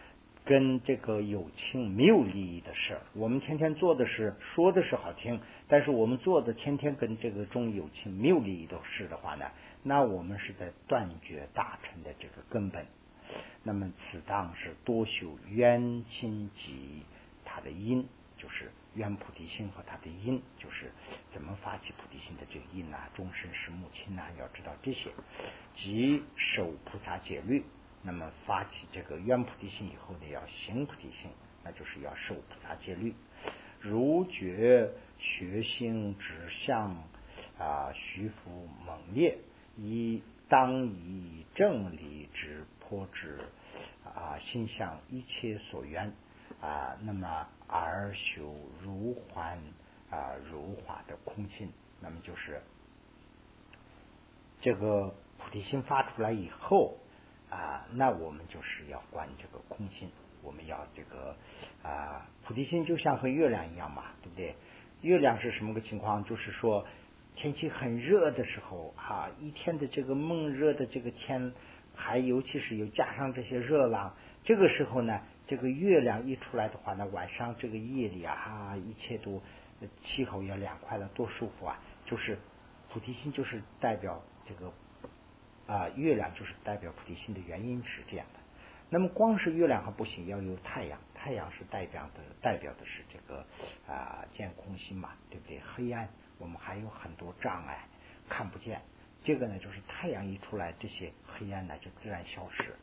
[0.46, 9.46] 跟这个有情没有利益的事，我们天天做的是说的是好听，但是我们做的天天跟这个中有情没有利益的事的话呢，
[9.82, 12.86] 那我们是在断绝大成的这个根本。
[13.64, 17.04] 那么此当是多修冤亲及
[17.46, 18.06] 他的因。
[18.44, 20.92] 就是愿菩提心和它的因，就是
[21.32, 25.12] 怎么发起菩提心的这个因呐，终身是母亲呐，要知道这些，
[25.74, 27.64] 即受菩萨戒律。
[28.02, 31.32] 那么发起这个愿菩提心以后呢，要行菩提心，
[31.64, 33.16] 那就是要受菩萨戒律。
[33.80, 37.02] 如觉学心指向
[37.58, 39.38] 啊，虚浮猛烈，
[39.78, 43.40] 以当以正理之破之
[44.04, 46.14] 啊，心向一切所愿
[46.64, 47.48] 啊，那么。
[47.76, 49.58] 而修如幻
[50.12, 52.62] 啊如化的空性，那么就是
[54.62, 57.00] 这个菩提心发出来以后
[57.50, 60.12] 啊，那我们就是要观这个空性，
[60.44, 61.36] 我们要这个
[61.82, 64.56] 啊菩提心就像和月亮一样嘛，对不对？
[65.02, 66.24] 月亮是什么个情况？
[66.24, 66.86] 就是说
[67.36, 71.54] 天气很热的时候啊，一天的这个闷热的这个天，
[71.96, 75.24] 还尤其是又加上这些热浪，这个时候呢。
[75.54, 79.40] 这个月亮一出来的话呢，晚上这个夜里啊，哈，一切都
[80.04, 81.80] 气候也凉快了，多舒服啊！
[82.08, 82.40] 就是
[82.90, 84.74] 菩提心，就是代表这个
[85.68, 88.40] 啊，月亮就是代表菩提心的原因是这样的。
[88.90, 93.46] 那么光是月亮还不行，要有太阳，太阳是代表的，代表的是这个
[93.88, 95.60] 啊见空心嘛，对不对？
[95.60, 97.88] 黑暗，我们还有很多障碍
[98.28, 98.82] 看不见，
[99.24, 102.76] 这个呢，就是太阳一出来，这些黑暗呢就自然消失。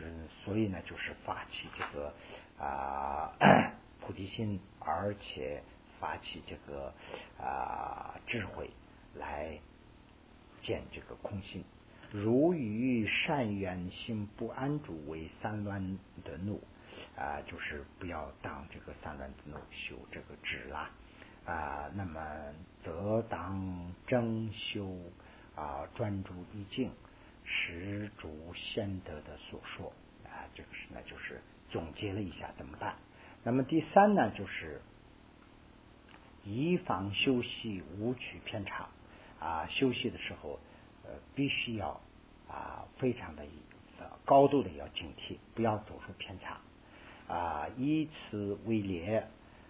[0.00, 2.14] 嗯，所以呢，就是发起这个
[2.58, 3.32] 啊
[4.00, 5.62] 菩提心，而且
[5.98, 6.92] 发起这个
[7.40, 8.70] 啊智慧
[9.14, 9.58] 来
[10.62, 11.64] 见这个空心。
[12.10, 16.62] 如与善缘心不安住为三乱的怒
[17.16, 20.90] 啊，就是不要当这个三乱的怒修这个智啦
[21.44, 22.20] 啊，那么
[22.82, 24.96] 则当正修
[25.54, 26.92] 啊专注一境。
[27.50, 29.90] 十足先得的所说
[30.24, 32.96] 啊，这个是呢，就是总结了一下怎么办？
[33.42, 34.82] 那么第三呢，就是
[36.44, 38.90] 以防休息无取偏差
[39.40, 40.60] 啊，休息的时候
[41.04, 42.02] 呃，必须要
[42.48, 43.46] 啊，非常的
[44.26, 46.58] 高度的要警惕，不要走出偏差
[47.32, 47.66] 啊。
[47.78, 49.26] 以此为烈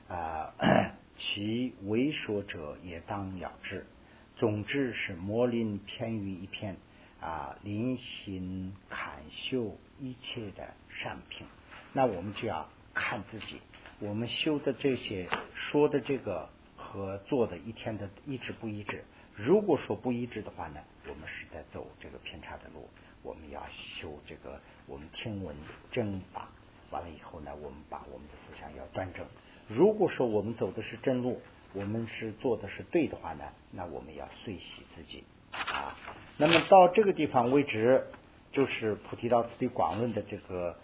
[0.09, 0.53] 啊，
[1.17, 3.87] 其为说者也当了之。
[4.35, 6.77] 总之是魔林偏于一片。
[7.21, 11.47] 啊，临行砍修一切的善品，
[11.93, 13.61] 那我们就要看自己，
[13.99, 19.05] 我们修的这些说的这个和做的一天的一致不一致。
[19.35, 22.89] 如果说不一致的话呢，我们是在走这个偏差的路。
[23.23, 25.57] 我们要修这个，我们听闻
[25.91, 26.49] 正法，
[26.91, 29.27] 完了以后呢，我们把我们的思想要端正。
[29.69, 35.25] 如果说我们走的是正路，我们是做的是对的话呢，那我们要随喜自己。
[35.51, 35.97] 啊，
[36.41, 38.07] 那么到这个地方为止，
[38.53, 40.77] 就是菩提道次第广论的这个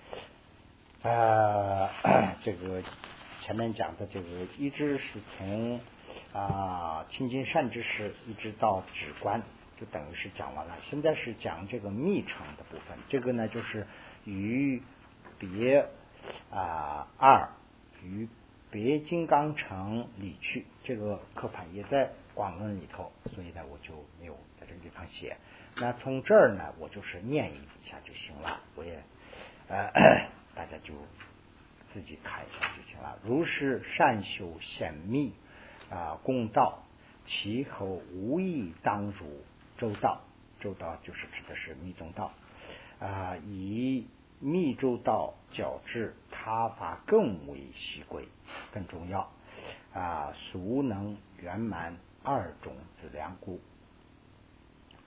[1.03, 1.89] 呃，
[2.43, 2.83] 这个
[3.41, 5.81] 前面讲的这个，一直是从
[6.33, 9.43] 啊清净善知识一直到止观，
[9.79, 10.77] 就等于是讲完了。
[10.91, 13.87] 现在是讲这个密乘的部分，这个呢就是
[14.25, 14.83] 与
[15.39, 15.87] 别
[16.51, 17.51] 啊二
[18.03, 18.29] 与
[18.73, 24.67] 别金刚乘理去，这个课盘也在广论里头，所以呢我就没有在。
[24.67, 25.37] 这个地方写，
[25.77, 28.61] 那从这儿呢，我就是念一下就行了。
[28.75, 29.03] 我也
[29.69, 29.93] 呃，
[30.57, 30.95] 大家就
[31.93, 33.19] 自己看一下就行了。
[33.23, 35.35] 如是善修显密
[35.91, 36.83] 啊，公道，
[37.27, 39.45] 其后无意当如
[39.77, 40.23] 周道。
[40.61, 42.33] 周道就是指的是密宗道
[42.99, 44.09] 啊，以
[44.41, 48.27] 密周道较之他法更为稀贵，
[48.73, 49.31] 更重要
[49.93, 53.61] 啊，俗能圆满二种子良故。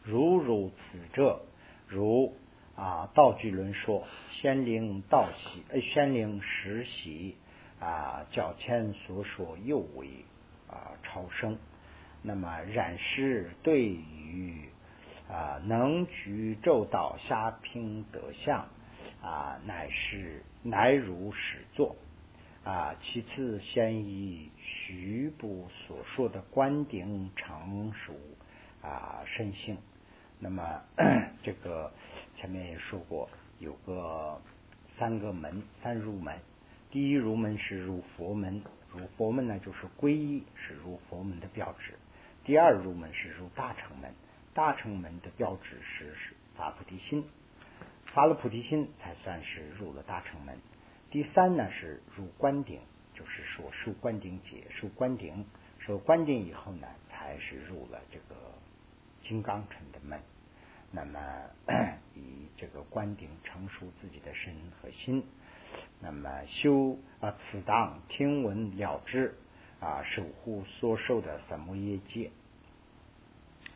[0.03, 1.41] 如如此者，
[1.87, 2.33] 如
[2.75, 7.35] 啊，道具论说，先令道喜，呃，先令实习
[7.79, 10.07] 啊，较前所说又为
[10.69, 11.57] 啊超生。
[12.21, 14.69] 那么然师对于
[15.27, 18.67] 啊能举咒道下平德相
[19.23, 21.95] 啊，乃是乃如始作
[22.67, 22.95] 啊。
[23.01, 28.13] 其次，先以徐部所说的观顶成熟
[28.81, 29.77] 啊身性。
[30.39, 30.81] 那么
[31.43, 31.93] 这个
[32.35, 34.41] 前面也说过，有个
[34.97, 36.39] 三个门，三入门。
[36.91, 38.61] 第一入门是入佛门，
[38.91, 41.93] 入佛门呢就是皈依，是入佛门的标志。
[42.43, 44.13] 第二入门是入大乘门，
[44.53, 46.15] 大乘门的标志是
[46.55, 47.25] 发菩提心，
[48.05, 50.57] 发了菩提心才算是入了大乘门。
[51.09, 52.79] 第三呢是入关顶，
[53.13, 55.45] 就是说受关顶解，受关顶，
[55.79, 58.35] 受关顶以后呢，才是入了这个
[59.23, 60.19] 金刚城的门。
[60.91, 61.19] 那么
[62.15, 65.23] 以这个关顶成熟自己的身和心，
[65.99, 69.35] 那么修啊此当听闻了知。
[69.79, 72.31] 啊，守护所受的三摩耶戒。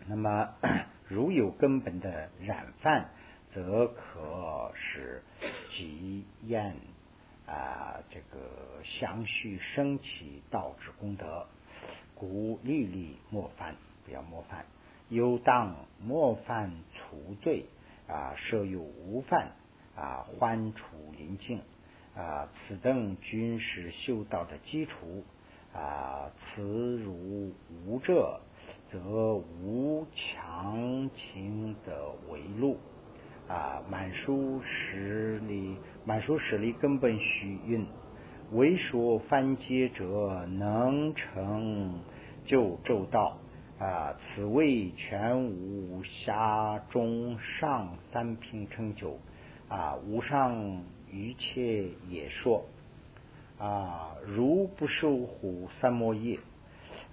[0.07, 0.55] 那么，
[1.07, 3.11] 如有根本的染犯，
[3.53, 5.21] 则可使
[5.69, 6.75] 积厌，
[8.13, 11.47] 这个相续升起，道之功德。
[12.13, 14.65] 故历历莫犯，不要莫犯。
[15.07, 17.65] 有当莫犯除罪
[18.07, 19.53] 啊，设有无犯
[19.95, 20.83] 啊，欢处
[21.17, 21.61] 临境
[22.13, 25.23] 啊，此等均是修道的基础。
[25.73, 27.53] 啊，此如
[27.85, 28.41] 无者，
[28.91, 32.77] 则无强情的为路。
[33.47, 37.85] 啊，满书实力，满书实力根本虚运。
[38.51, 41.99] 为说犯戒者能成
[42.45, 43.37] 就周道。
[43.79, 49.17] 啊，此谓全无下中上三品成就。
[49.67, 52.65] 啊，无上一切也说。
[53.57, 56.39] 啊，如不守护三摩耶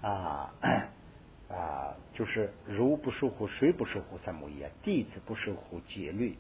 [0.03, 0.53] 啊
[1.49, 4.71] 啊，就是如不守护，谁不守护三摩耶？
[4.83, 6.37] 弟子不守护戒律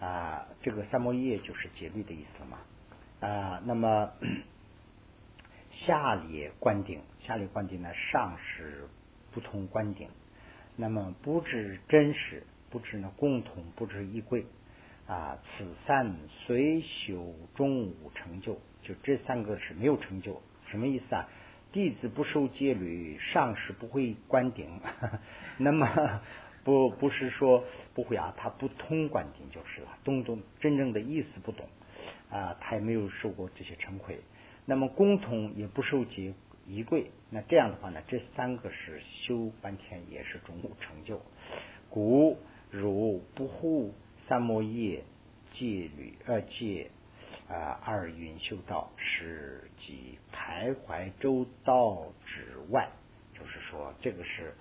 [0.00, 2.58] 啊，这个三摩耶就是戒律的意思嘛
[3.26, 3.62] 啊。
[3.64, 4.12] 那么
[5.70, 8.88] 下列观顶，下列观顶呢，上是
[9.32, 10.08] 不同观顶，
[10.76, 14.46] 那么不知真实，不知呢共同，不知一贵
[15.06, 15.38] 啊。
[15.42, 18.58] 此三虽修终无成就。
[18.82, 21.28] 就这三个是没有成就，什么意思啊？
[21.72, 24.80] 弟子不受戒律，上师不会观顶，
[25.58, 26.22] 那么
[26.62, 27.64] 不不是说
[27.94, 31.66] 不会啊，他不通观顶就是了，东东真正的意思不懂
[32.30, 34.16] 啊，他也没有受过这些成馈。
[34.64, 36.34] 那么共通也不受戒
[36.66, 41.20] 仪贵，那这样的话呢，这三个是修半天也是中无成就。
[41.90, 42.38] 故
[42.70, 43.94] 如不护
[44.26, 45.04] 三摩耶
[45.52, 45.66] 戒
[45.96, 46.90] 律呃戒。
[47.48, 52.88] 啊，二云修道是即徘徊周道之外，
[53.38, 54.54] 就是说这个是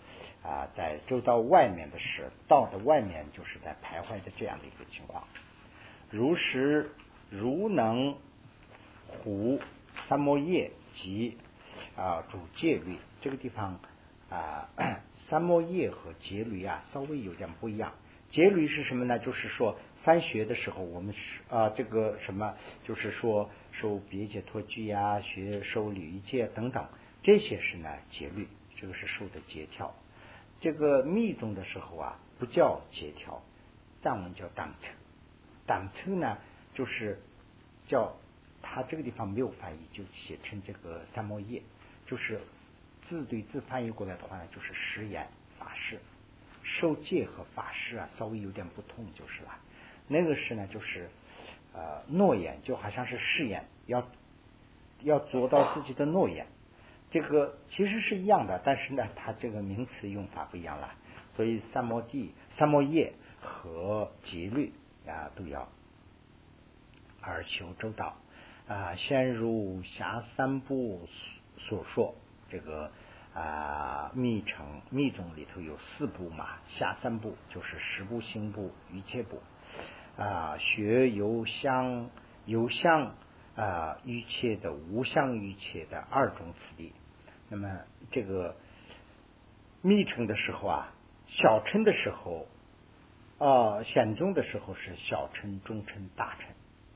[0.43, 5.27] 啊，在周道外面的是道的外面，就是在徘徊的这样的一个情况。
[6.11, 6.91] 如实
[7.29, 8.15] 如能
[9.07, 9.59] 胡
[10.07, 11.37] 三摩叶及
[11.95, 13.79] 啊主戒律这个地方
[14.29, 14.69] 啊，
[15.27, 17.93] 三摩叶和戒律啊稍微有点不一样。
[18.29, 19.19] 戒律是什么呢？
[19.19, 19.77] 就是说。
[20.03, 22.53] 三学的时候，我们是啊，这个什么，
[22.83, 26.85] 就是说受别解脱具呀，学受礼戒等等，
[27.23, 28.47] 这些是呢戒律，
[28.79, 29.95] 这个是受的戒条。
[30.61, 33.41] 这个密宗的时候啊，不叫戒条，
[34.03, 34.93] 藏文叫党称。
[35.65, 36.37] 党称呢，
[36.75, 37.19] 就是
[37.87, 38.15] 叫
[38.61, 41.63] 他这个地方没有翻译，就写成这个三摩耶，
[42.05, 42.39] 就是
[43.01, 45.99] 字对字翻译过来的话呢，就是食言法事。
[46.61, 49.59] 受戒和法事啊，稍微有点不同就是了。
[50.07, 51.09] 那个是呢，就是
[51.73, 54.07] 呃诺言，就好像是誓言，要
[55.01, 56.47] 要做到自己的诺言。
[57.11, 60.95] 这个其实是一样的，但是呢，它这个名词用法不一样了。
[61.35, 64.73] 所以三摩地、三摩耶和戒律
[65.07, 65.69] 啊都要
[67.25, 68.15] 而求周到
[68.67, 68.95] 啊。
[68.95, 71.07] 先如下三部
[71.57, 72.15] 所说，
[72.49, 72.91] 这个
[73.33, 79.41] 啊密乘密宗里头有四部嘛，下三部就是十部、行部、一切部。
[80.17, 82.09] 啊，学有相
[82.45, 83.15] 有相
[83.57, 86.93] 啊，一切的无相一切的二种次第。
[87.49, 88.55] 那么这个
[89.81, 90.93] 密乘的时候啊，
[91.27, 92.47] 小乘的时候
[93.39, 96.54] 啊，显宗的时候是小乘、中乘、大乘，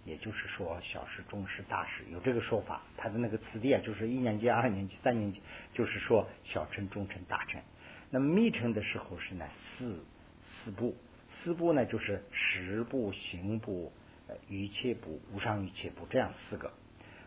[0.09, 2.81] 也就是说小师、中师、大师有这个说法。
[2.97, 5.41] 他的那个词典，就是一年级、二年级、三年级，
[5.71, 7.61] 就是说小乘、中乘、大乘。
[8.09, 10.03] 那么密乘的时候是呢四
[10.41, 10.97] 四部。
[11.29, 13.93] 四部呢，就是十部、行部、
[14.49, 16.73] 余切部、无上余切部这样四个。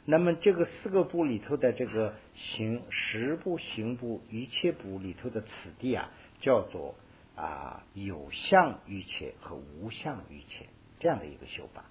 [0.05, 6.11] 那么这个四个部里头的这个行十部、行部、余切部里头的此地啊，
[6.41, 6.97] 叫做
[7.37, 10.67] 啊有相语切和无相语切
[10.99, 11.85] 这样的一个修法。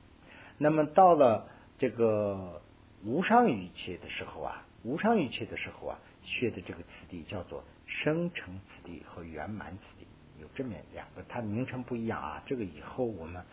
[0.61, 1.47] 那么到了
[1.79, 2.61] 这个
[3.03, 10.05] 无上一切的时候啊，无上一切的时候啊，学的这个此地叫做生成此地和圆满此地。
[10.39, 12.43] 有这么两个，它名称不一样啊。
[12.45, 13.43] 这个以后我们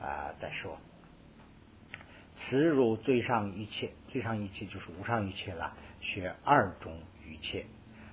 [0.00, 0.80] 啊再说。
[2.36, 5.76] 此如最上一切，最上一切就是无上一切了。
[6.00, 7.66] 学二种一切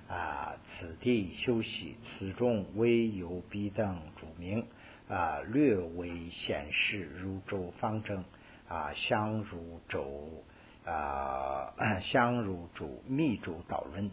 [0.08, 4.66] 啊，此地休息，此中微有彼等主名
[5.08, 8.24] 啊，略微显示如周方正
[8.68, 10.44] 啊，相如周
[10.84, 14.10] 啊， 相如周密周导论。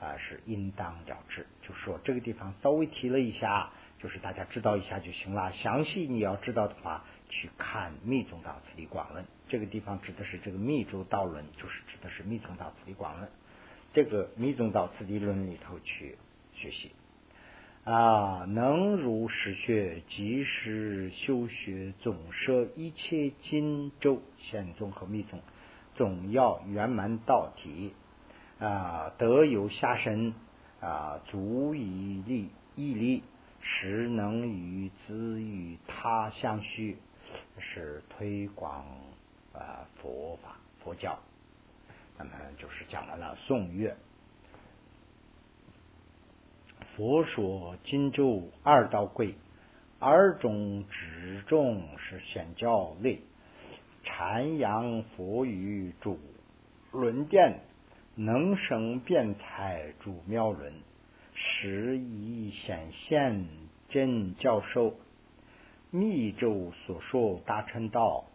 [0.00, 1.46] 啊，是应当了之。
[1.62, 5.50] 就是说，这个地方稍微提了一下，就是大家知道一下就行了。
[5.52, 9.24] 详细你要知道的话，去看《密宗道次第广论》。
[9.48, 13.28] 这个地方指的是这个《密宗道论》，就是指的是《密宗道次第广论》。
[13.94, 16.18] 这个《密宗道次第论》里头去
[16.52, 16.92] 学习
[17.84, 25.40] 啊，能如实学，即时修学，总摄一切经咒、显宗和密宗，
[25.94, 27.92] 总要圆满道体。
[28.58, 30.32] 啊，德有下身
[30.80, 33.22] 啊，足以立毅力，
[33.60, 36.96] 实能与子与他相续，
[37.58, 38.86] 是推广
[39.52, 41.18] 啊佛法佛教。
[42.16, 43.94] 那么就是讲完了宋乐。
[46.96, 49.34] 佛说金州二道贵，
[49.98, 53.20] 二种之众是显教类，
[54.02, 56.18] 禅阳佛语主
[56.92, 57.60] 轮殿。
[58.16, 60.72] 能生辩才主妙论，
[61.34, 63.48] 时以显现
[63.88, 64.94] 真教授。
[65.90, 68.26] 密咒所说大乘道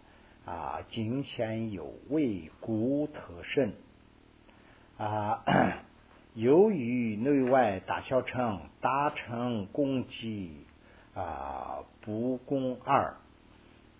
[0.46, 3.72] 啊，尽显有为故特甚
[4.98, 5.46] 啊。
[6.36, 10.52] 由于内外大小乘大乘共济
[11.16, 13.16] 啊，不共二。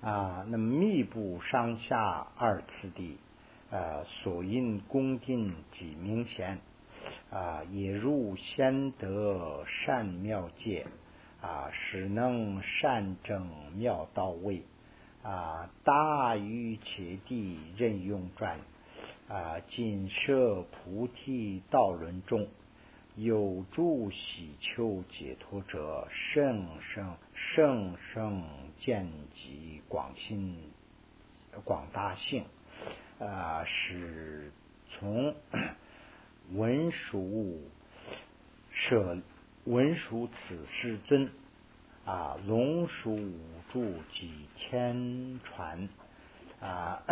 [0.02, 3.18] 啊，那么密布上下二次第。
[3.72, 6.60] 呃，所因恭敬即明显
[7.30, 10.88] 啊，也如先得善妙界
[11.42, 14.64] 啊，使能善正妙到位。
[15.22, 18.58] 啊，大于切地任用转
[19.30, 22.48] 啊，尽摄菩提道轮中
[23.16, 28.44] 有助喜求解脱者，甚生甚生
[28.80, 30.58] 见及广心
[31.64, 32.44] 广大性。
[33.20, 34.52] 啊，使
[34.92, 35.36] 从
[36.56, 37.62] 文殊
[38.72, 39.18] 舍
[39.66, 41.30] 文殊此世尊
[42.06, 43.40] 啊，龙树五
[43.72, 45.90] 柱及天传
[46.62, 47.04] 啊，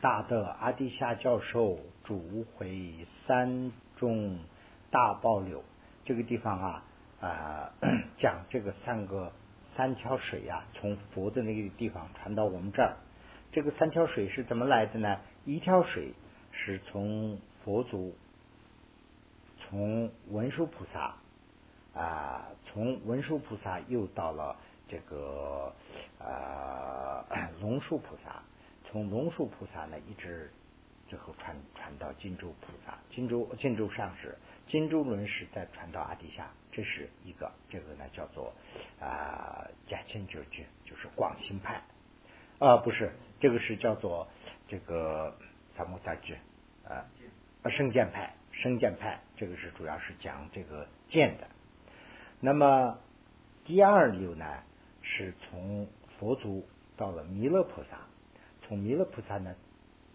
[0.00, 4.38] 大德阿底夏教授主回三中
[4.90, 5.62] 大报流
[6.04, 6.84] 这个地方啊
[7.20, 7.72] 啊，
[8.16, 9.32] 讲这个三个
[9.74, 12.96] 三条水呀，从佛的那个地方传到我们这儿。
[13.52, 15.20] 这个三条水是怎么来的呢？
[15.44, 16.14] 一条水
[16.50, 18.14] 是从佛祖，
[19.58, 21.14] 从文殊菩萨
[21.94, 24.56] 啊，从文殊菩萨又到了
[24.88, 25.74] 这个
[26.18, 27.24] 呃
[27.60, 28.42] 龙树菩萨，
[28.90, 30.50] 从龙树菩萨呢一直
[31.06, 34.36] 最后传传到金珠菩萨，金珠金珠上师，
[34.66, 38.52] 金珠轮是再传到阿底下，这是一个，这个呢叫做
[39.00, 41.82] 啊假千九句，就是广心派。
[42.58, 44.28] 啊，不是，这个是叫做
[44.66, 45.36] 这个
[45.70, 46.36] 萨摩达句
[46.84, 47.06] 啊，
[47.70, 51.46] 圣剑派，圣剑派，这个是主要是讲这个剑的。
[52.40, 52.98] 那么
[53.64, 54.62] 第二流呢，
[55.00, 55.88] 是从
[56.18, 57.98] 佛祖到了弥勒菩萨，
[58.70, 59.56] 从弥勒菩萨呢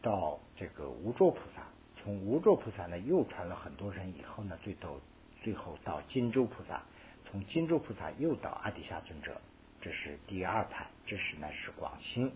[0.01, 5.01] 到这个无著菩萨，从无著菩萨呢又传了很多人以后呢，最后
[5.43, 6.83] 最后到金洲菩萨，
[7.25, 9.41] 从金洲菩萨又到阿底夏尊者。
[9.81, 12.31] 这是第二派，这是呢是广兴。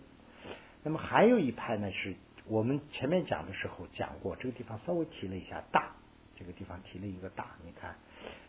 [0.82, 2.14] 那么还有一派呢，是
[2.44, 5.94] 我们前面讲的时候讲过，这个地方稍微提了一下大，
[6.36, 7.96] 这个地方提了一个大，你看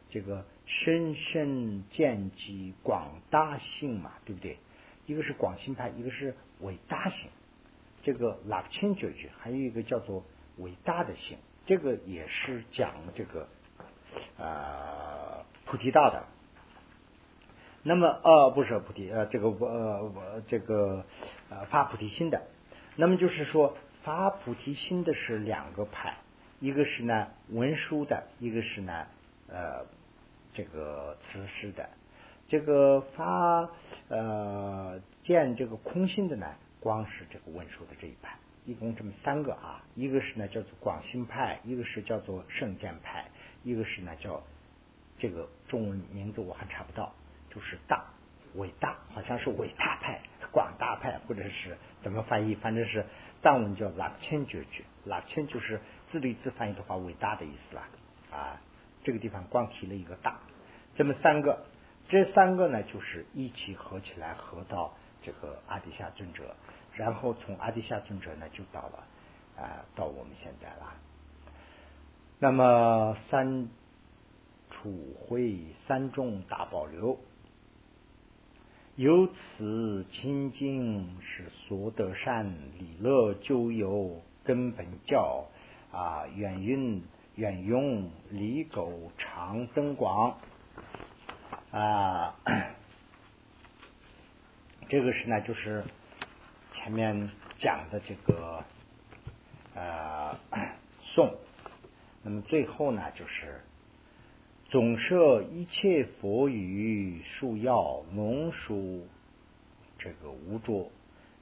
[0.10, 4.58] 这个深深见机广大性嘛，对不对？
[5.06, 7.30] 一个是广兴派，一个是伟大性。
[8.02, 10.24] 这个拉钦九句，还有一个叫做
[10.58, 13.48] 伟大的性，这个也是讲这个
[14.38, 16.24] 啊菩提道的。
[17.84, 21.04] 那么，呃，不是菩提，呃，这个，呃，我这个，
[21.50, 22.44] 呃，发菩提心的。
[22.96, 26.18] 那么就是说，发菩提心的是两个派，
[26.60, 29.08] 一个是呢文殊的，一个是呢，
[29.48, 29.86] 呃，
[30.54, 31.90] 这个慈师的。
[32.48, 33.70] 这个发
[34.10, 43.30] 呃见这个空性的呢，光是这个文殊的这一派，一共这么三个啊，一个是呢叫做广兴派，一个是叫做圣剑派，
[43.64, 44.44] 一个是呢叫
[45.18, 47.14] 这个中文名字我还查不到，
[47.50, 48.08] 就是大
[48.56, 50.22] 伟大，好像是伟大派、
[50.52, 53.06] 广大派，或者是怎么翻译，反正是
[53.42, 55.80] 藏文叫拉千绝句，拉千就是
[56.10, 57.88] 自对自翻译的话，伟大的意思啦
[58.32, 58.62] 啊。
[59.04, 60.42] 这个地方光提了一个大，
[60.94, 61.66] 这么三个，
[62.08, 66.56] 这三个呢就是一起合起来合到这个阿底夏尊者，
[66.94, 69.04] 然后从阿底夏尊者呢就到了
[69.58, 70.94] 啊到我们现在了。
[72.40, 73.70] 那么三
[74.70, 77.20] 处会三众大保留，
[78.96, 82.46] 由此清净是所得善
[82.78, 85.46] 理乐就有根本教
[85.92, 87.04] 啊远运。
[87.38, 90.38] 远用离狗长增广
[91.72, 92.36] 啊，
[94.90, 95.86] 这个是呢，就是
[96.74, 98.64] 前面讲的这个
[99.76, 100.38] 呃
[101.04, 101.36] 颂。
[102.24, 103.62] 那么最后呢，就是
[104.70, 109.08] 总摄一切佛语树药龙属
[109.98, 110.90] 这个无著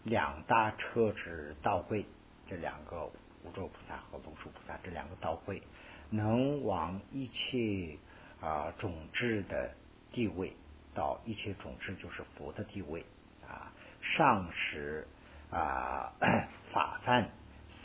[0.03, 2.05] 两大车之道会，
[2.47, 3.05] 这两个
[3.43, 5.61] 无著菩萨和龙树菩萨这两个道会。
[6.09, 7.97] 能往一切
[8.41, 9.75] 啊种智的
[10.11, 10.53] 地位，
[10.95, 13.05] 到一切种智就是佛的地位
[13.47, 13.71] 啊，
[14.01, 15.07] 上使
[15.51, 16.13] 啊
[16.71, 17.29] 法范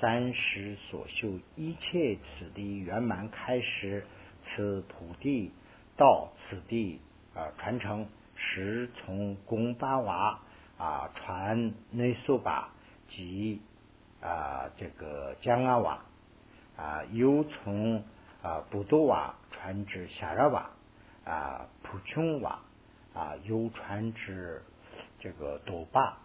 [0.01, 4.07] 三十所修一切此地圆满开始，
[4.45, 5.53] 此土地
[5.97, 7.01] 到此地
[7.35, 10.41] 啊传承时从贡巴瓦
[10.79, 12.71] 啊传内苏巴
[13.09, 13.61] 及
[14.21, 16.05] 啊这个江阿瓦
[16.77, 18.05] 啊又从。
[18.45, 20.69] 啊，布多瓦传至夏热瓦，
[21.25, 22.61] 啊，普琼瓦，
[23.15, 24.63] 啊，又传至
[25.19, 26.19] 这个多巴，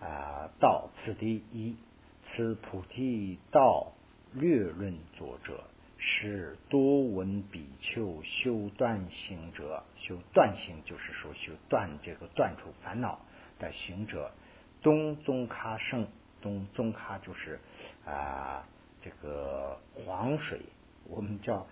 [0.00, 1.76] 啊，到此第一，
[2.24, 3.92] 此菩提道
[4.32, 5.64] 略论作者
[5.98, 13.20] 是多闻比丘修断行者，修断行就是说修断这个断除烦恼
[13.58, 14.32] 的行者，
[14.80, 16.08] 东宗喀圣，
[16.40, 17.60] 东宗喀就是
[18.06, 18.66] 啊
[19.02, 20.62] 这个黄水。
[21.04, 21.66] 我们叫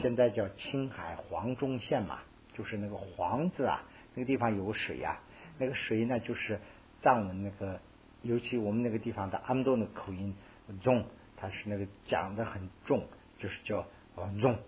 [0.00, 2.18] 现在叫青海黄中县嘛，
[2.52, 3.84] 就是那个黄字啊，
[4.14, 5.20] 那个地方有水呀，
[5.58, 6.58] 那个水呢就是
[7.04, 7.78] 藏文那个，
[8.22, 10.34] 尤其我们那个地方的安多的口音
[10.82, 11.04] 重，
[11.36, 13.06] 它是那个讲的很重，
[13.38, 13.86] 就是叫
[14.16, 14.58] 哦重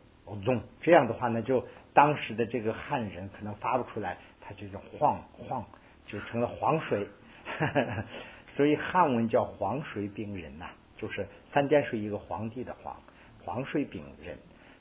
[0.45, 5.64] 重，这样的话呢，就当时的这个汉人可能发不出来，他就叫晃晃，
[6.07, 7.09] 就成了黄水，
[8.55, 10.66] 所以汉文叫黄水病人呐，
[10.97, 13.01] 就是三点水一个皇帝的皇。
[13.45, 14.39] 黄水饼人，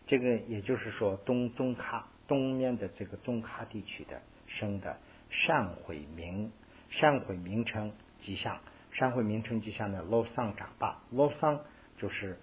[0.07, 4.97] 这个也就是说东宗喀东面的这个宗喀地区的生的
[5.29, 6.51] 善会名
[6.89, 8.59] 善会名称吉祥
[8.91, 11.61] 善会名称吉祥的罗桑长坝罗桑
[11.97, 12.37] 就是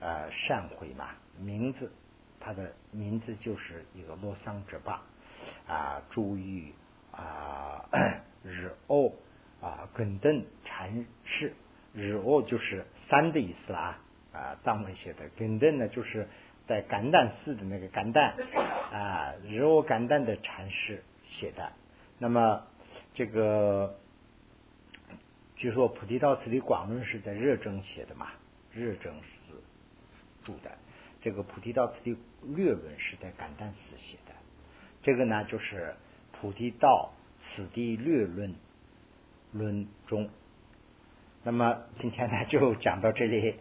[0.00, 1.92] 呃善会嘛名字，
[2.40, 5.02] 他的名字就是一个罗桑之坝
[5.66, 6.74] 啊注意
[7.12, 7.88] 啊
[8.44, 9.14] 日欧
[9.60, 11.54] 啊根登禅师
[11.92, 13.98] 日欧就是三的意思啦。
[14.32, 16.28] 啊，藏文写的根登呢，就是
[16.68, 18.36] 在甘丹寺的那个甘丹
[18.92, 21.72] 啊，日我甘丹的禅师写的。
[22.20, 22.62] 那么
[23.20, 23.96] 这个
[25.54, 28.28] 据说菩提道次第广论是在热蒸写的嘛，
[28.72, 29.62] 热蒸寺
[30.42, 30.70] 住的。
[31.20, 34.32] 这个菩提道次第略论是在甘丹寺写的。
[35.02, 35.96] 这个呢，就是
[36.32, 37.12] 菩提道
[37.42, 38.54] 此地略论
[39.52, 40.30] 论中。
[41.42, 43.56] 那么今天呢，就讲到这里。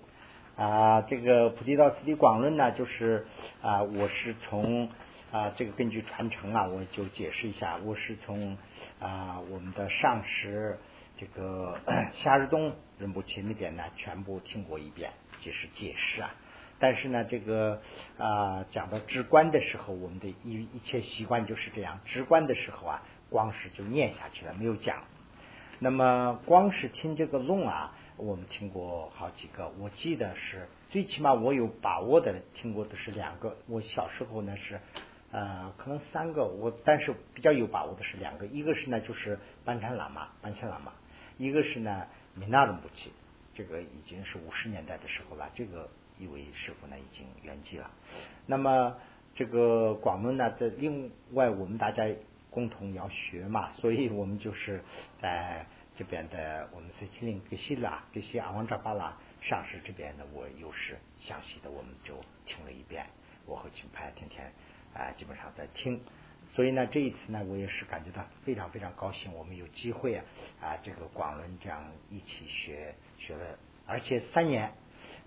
[0.55, 3.25] 啊，这个菩提道次第广论呢，就是
[3.61, 4.89] 啊，我是从
[5.31, 8.57] 啊这个根据传承啊，我就解释一下，我是从
[8.99, 10.79] 啊我们的上师
[11.17, 11.79] 这个
[12.13, 15.11] 夏日东仁波切那边呢，全部听过一遍，
[15.41, 16.33] 就是解释啊。
[16.79, 17.81] 但是呢，这个
[18.17, 25.03] 啊讲到直观的时候，我们的一一切习惯就是这样，直观的时候啊，光是就念下去了，没有讲。
[25.77, 27.95] 那么光是听这个论啊。
[28.17, 33.55] 我们听过好几个，我记得是最起码我有把握的听过的是两个。
[33.65, 34.81] 我小时候呢是
[35.31, 40.93] 呃可能三个，我但是比较有把握的是两个，一个是呢就是班禅喇嘛，班禅喇嘛，
[41.37, 43.11] 一个是呢米纳伦布齐，
[43.53, 47.91] 这个已经是五十年代的时候了，这个一位师傅呢已经圆寂了。
[48.45, 48.95] 那么
[49.35, 52.07] 这个广论呢，在另外我们大家
[52.49, 54.83] 共同要学嘛，所以我们就是
[55.21, 55.65] 在。
[55.97, 62.15] 这边的我们是吉林格西拉格西阿旺扎巴拉上师这边呢，我又是详细的，我们就
[62.45, 63.05] 听了一遍。
[63.45, 64.49] 我和秦派天天
[64.93, 66.01] 啊，基本上在听。
[66.51, 70.25] 所以呢，这一次呢，我也是感觉到非常非常高兴，我们有机会啊
[70.59, 74.71] 啊，这个广论这样一起学学了，而且三年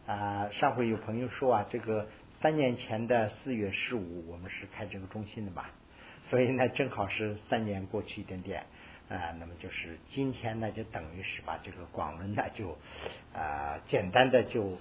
[0.05, 2.09] 啊，上回有朋友说啊，这个
[2.41, 5.71] 三年前的四月十五，我们是开这个中心的吧，
[6.25, 8.67] 所以呢，正好是三年过去一点点
[9.09, 12.77] 啊，那么就是今天呢，就等于是把这个广论呢，就
[13.33, 14.77] 啊简单的就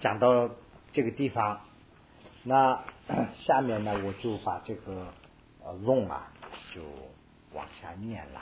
[0.00, 0.48] 讲到
[0.90, 1.60] 这个地方。
[2.42, 2.82] 那
[3.38, 5.06] 下面呢，我就把这个
[5.62, 6.32] 呃弄啊，
[6.74, 6.82] 就
[7.52, 8.40] 往下念了。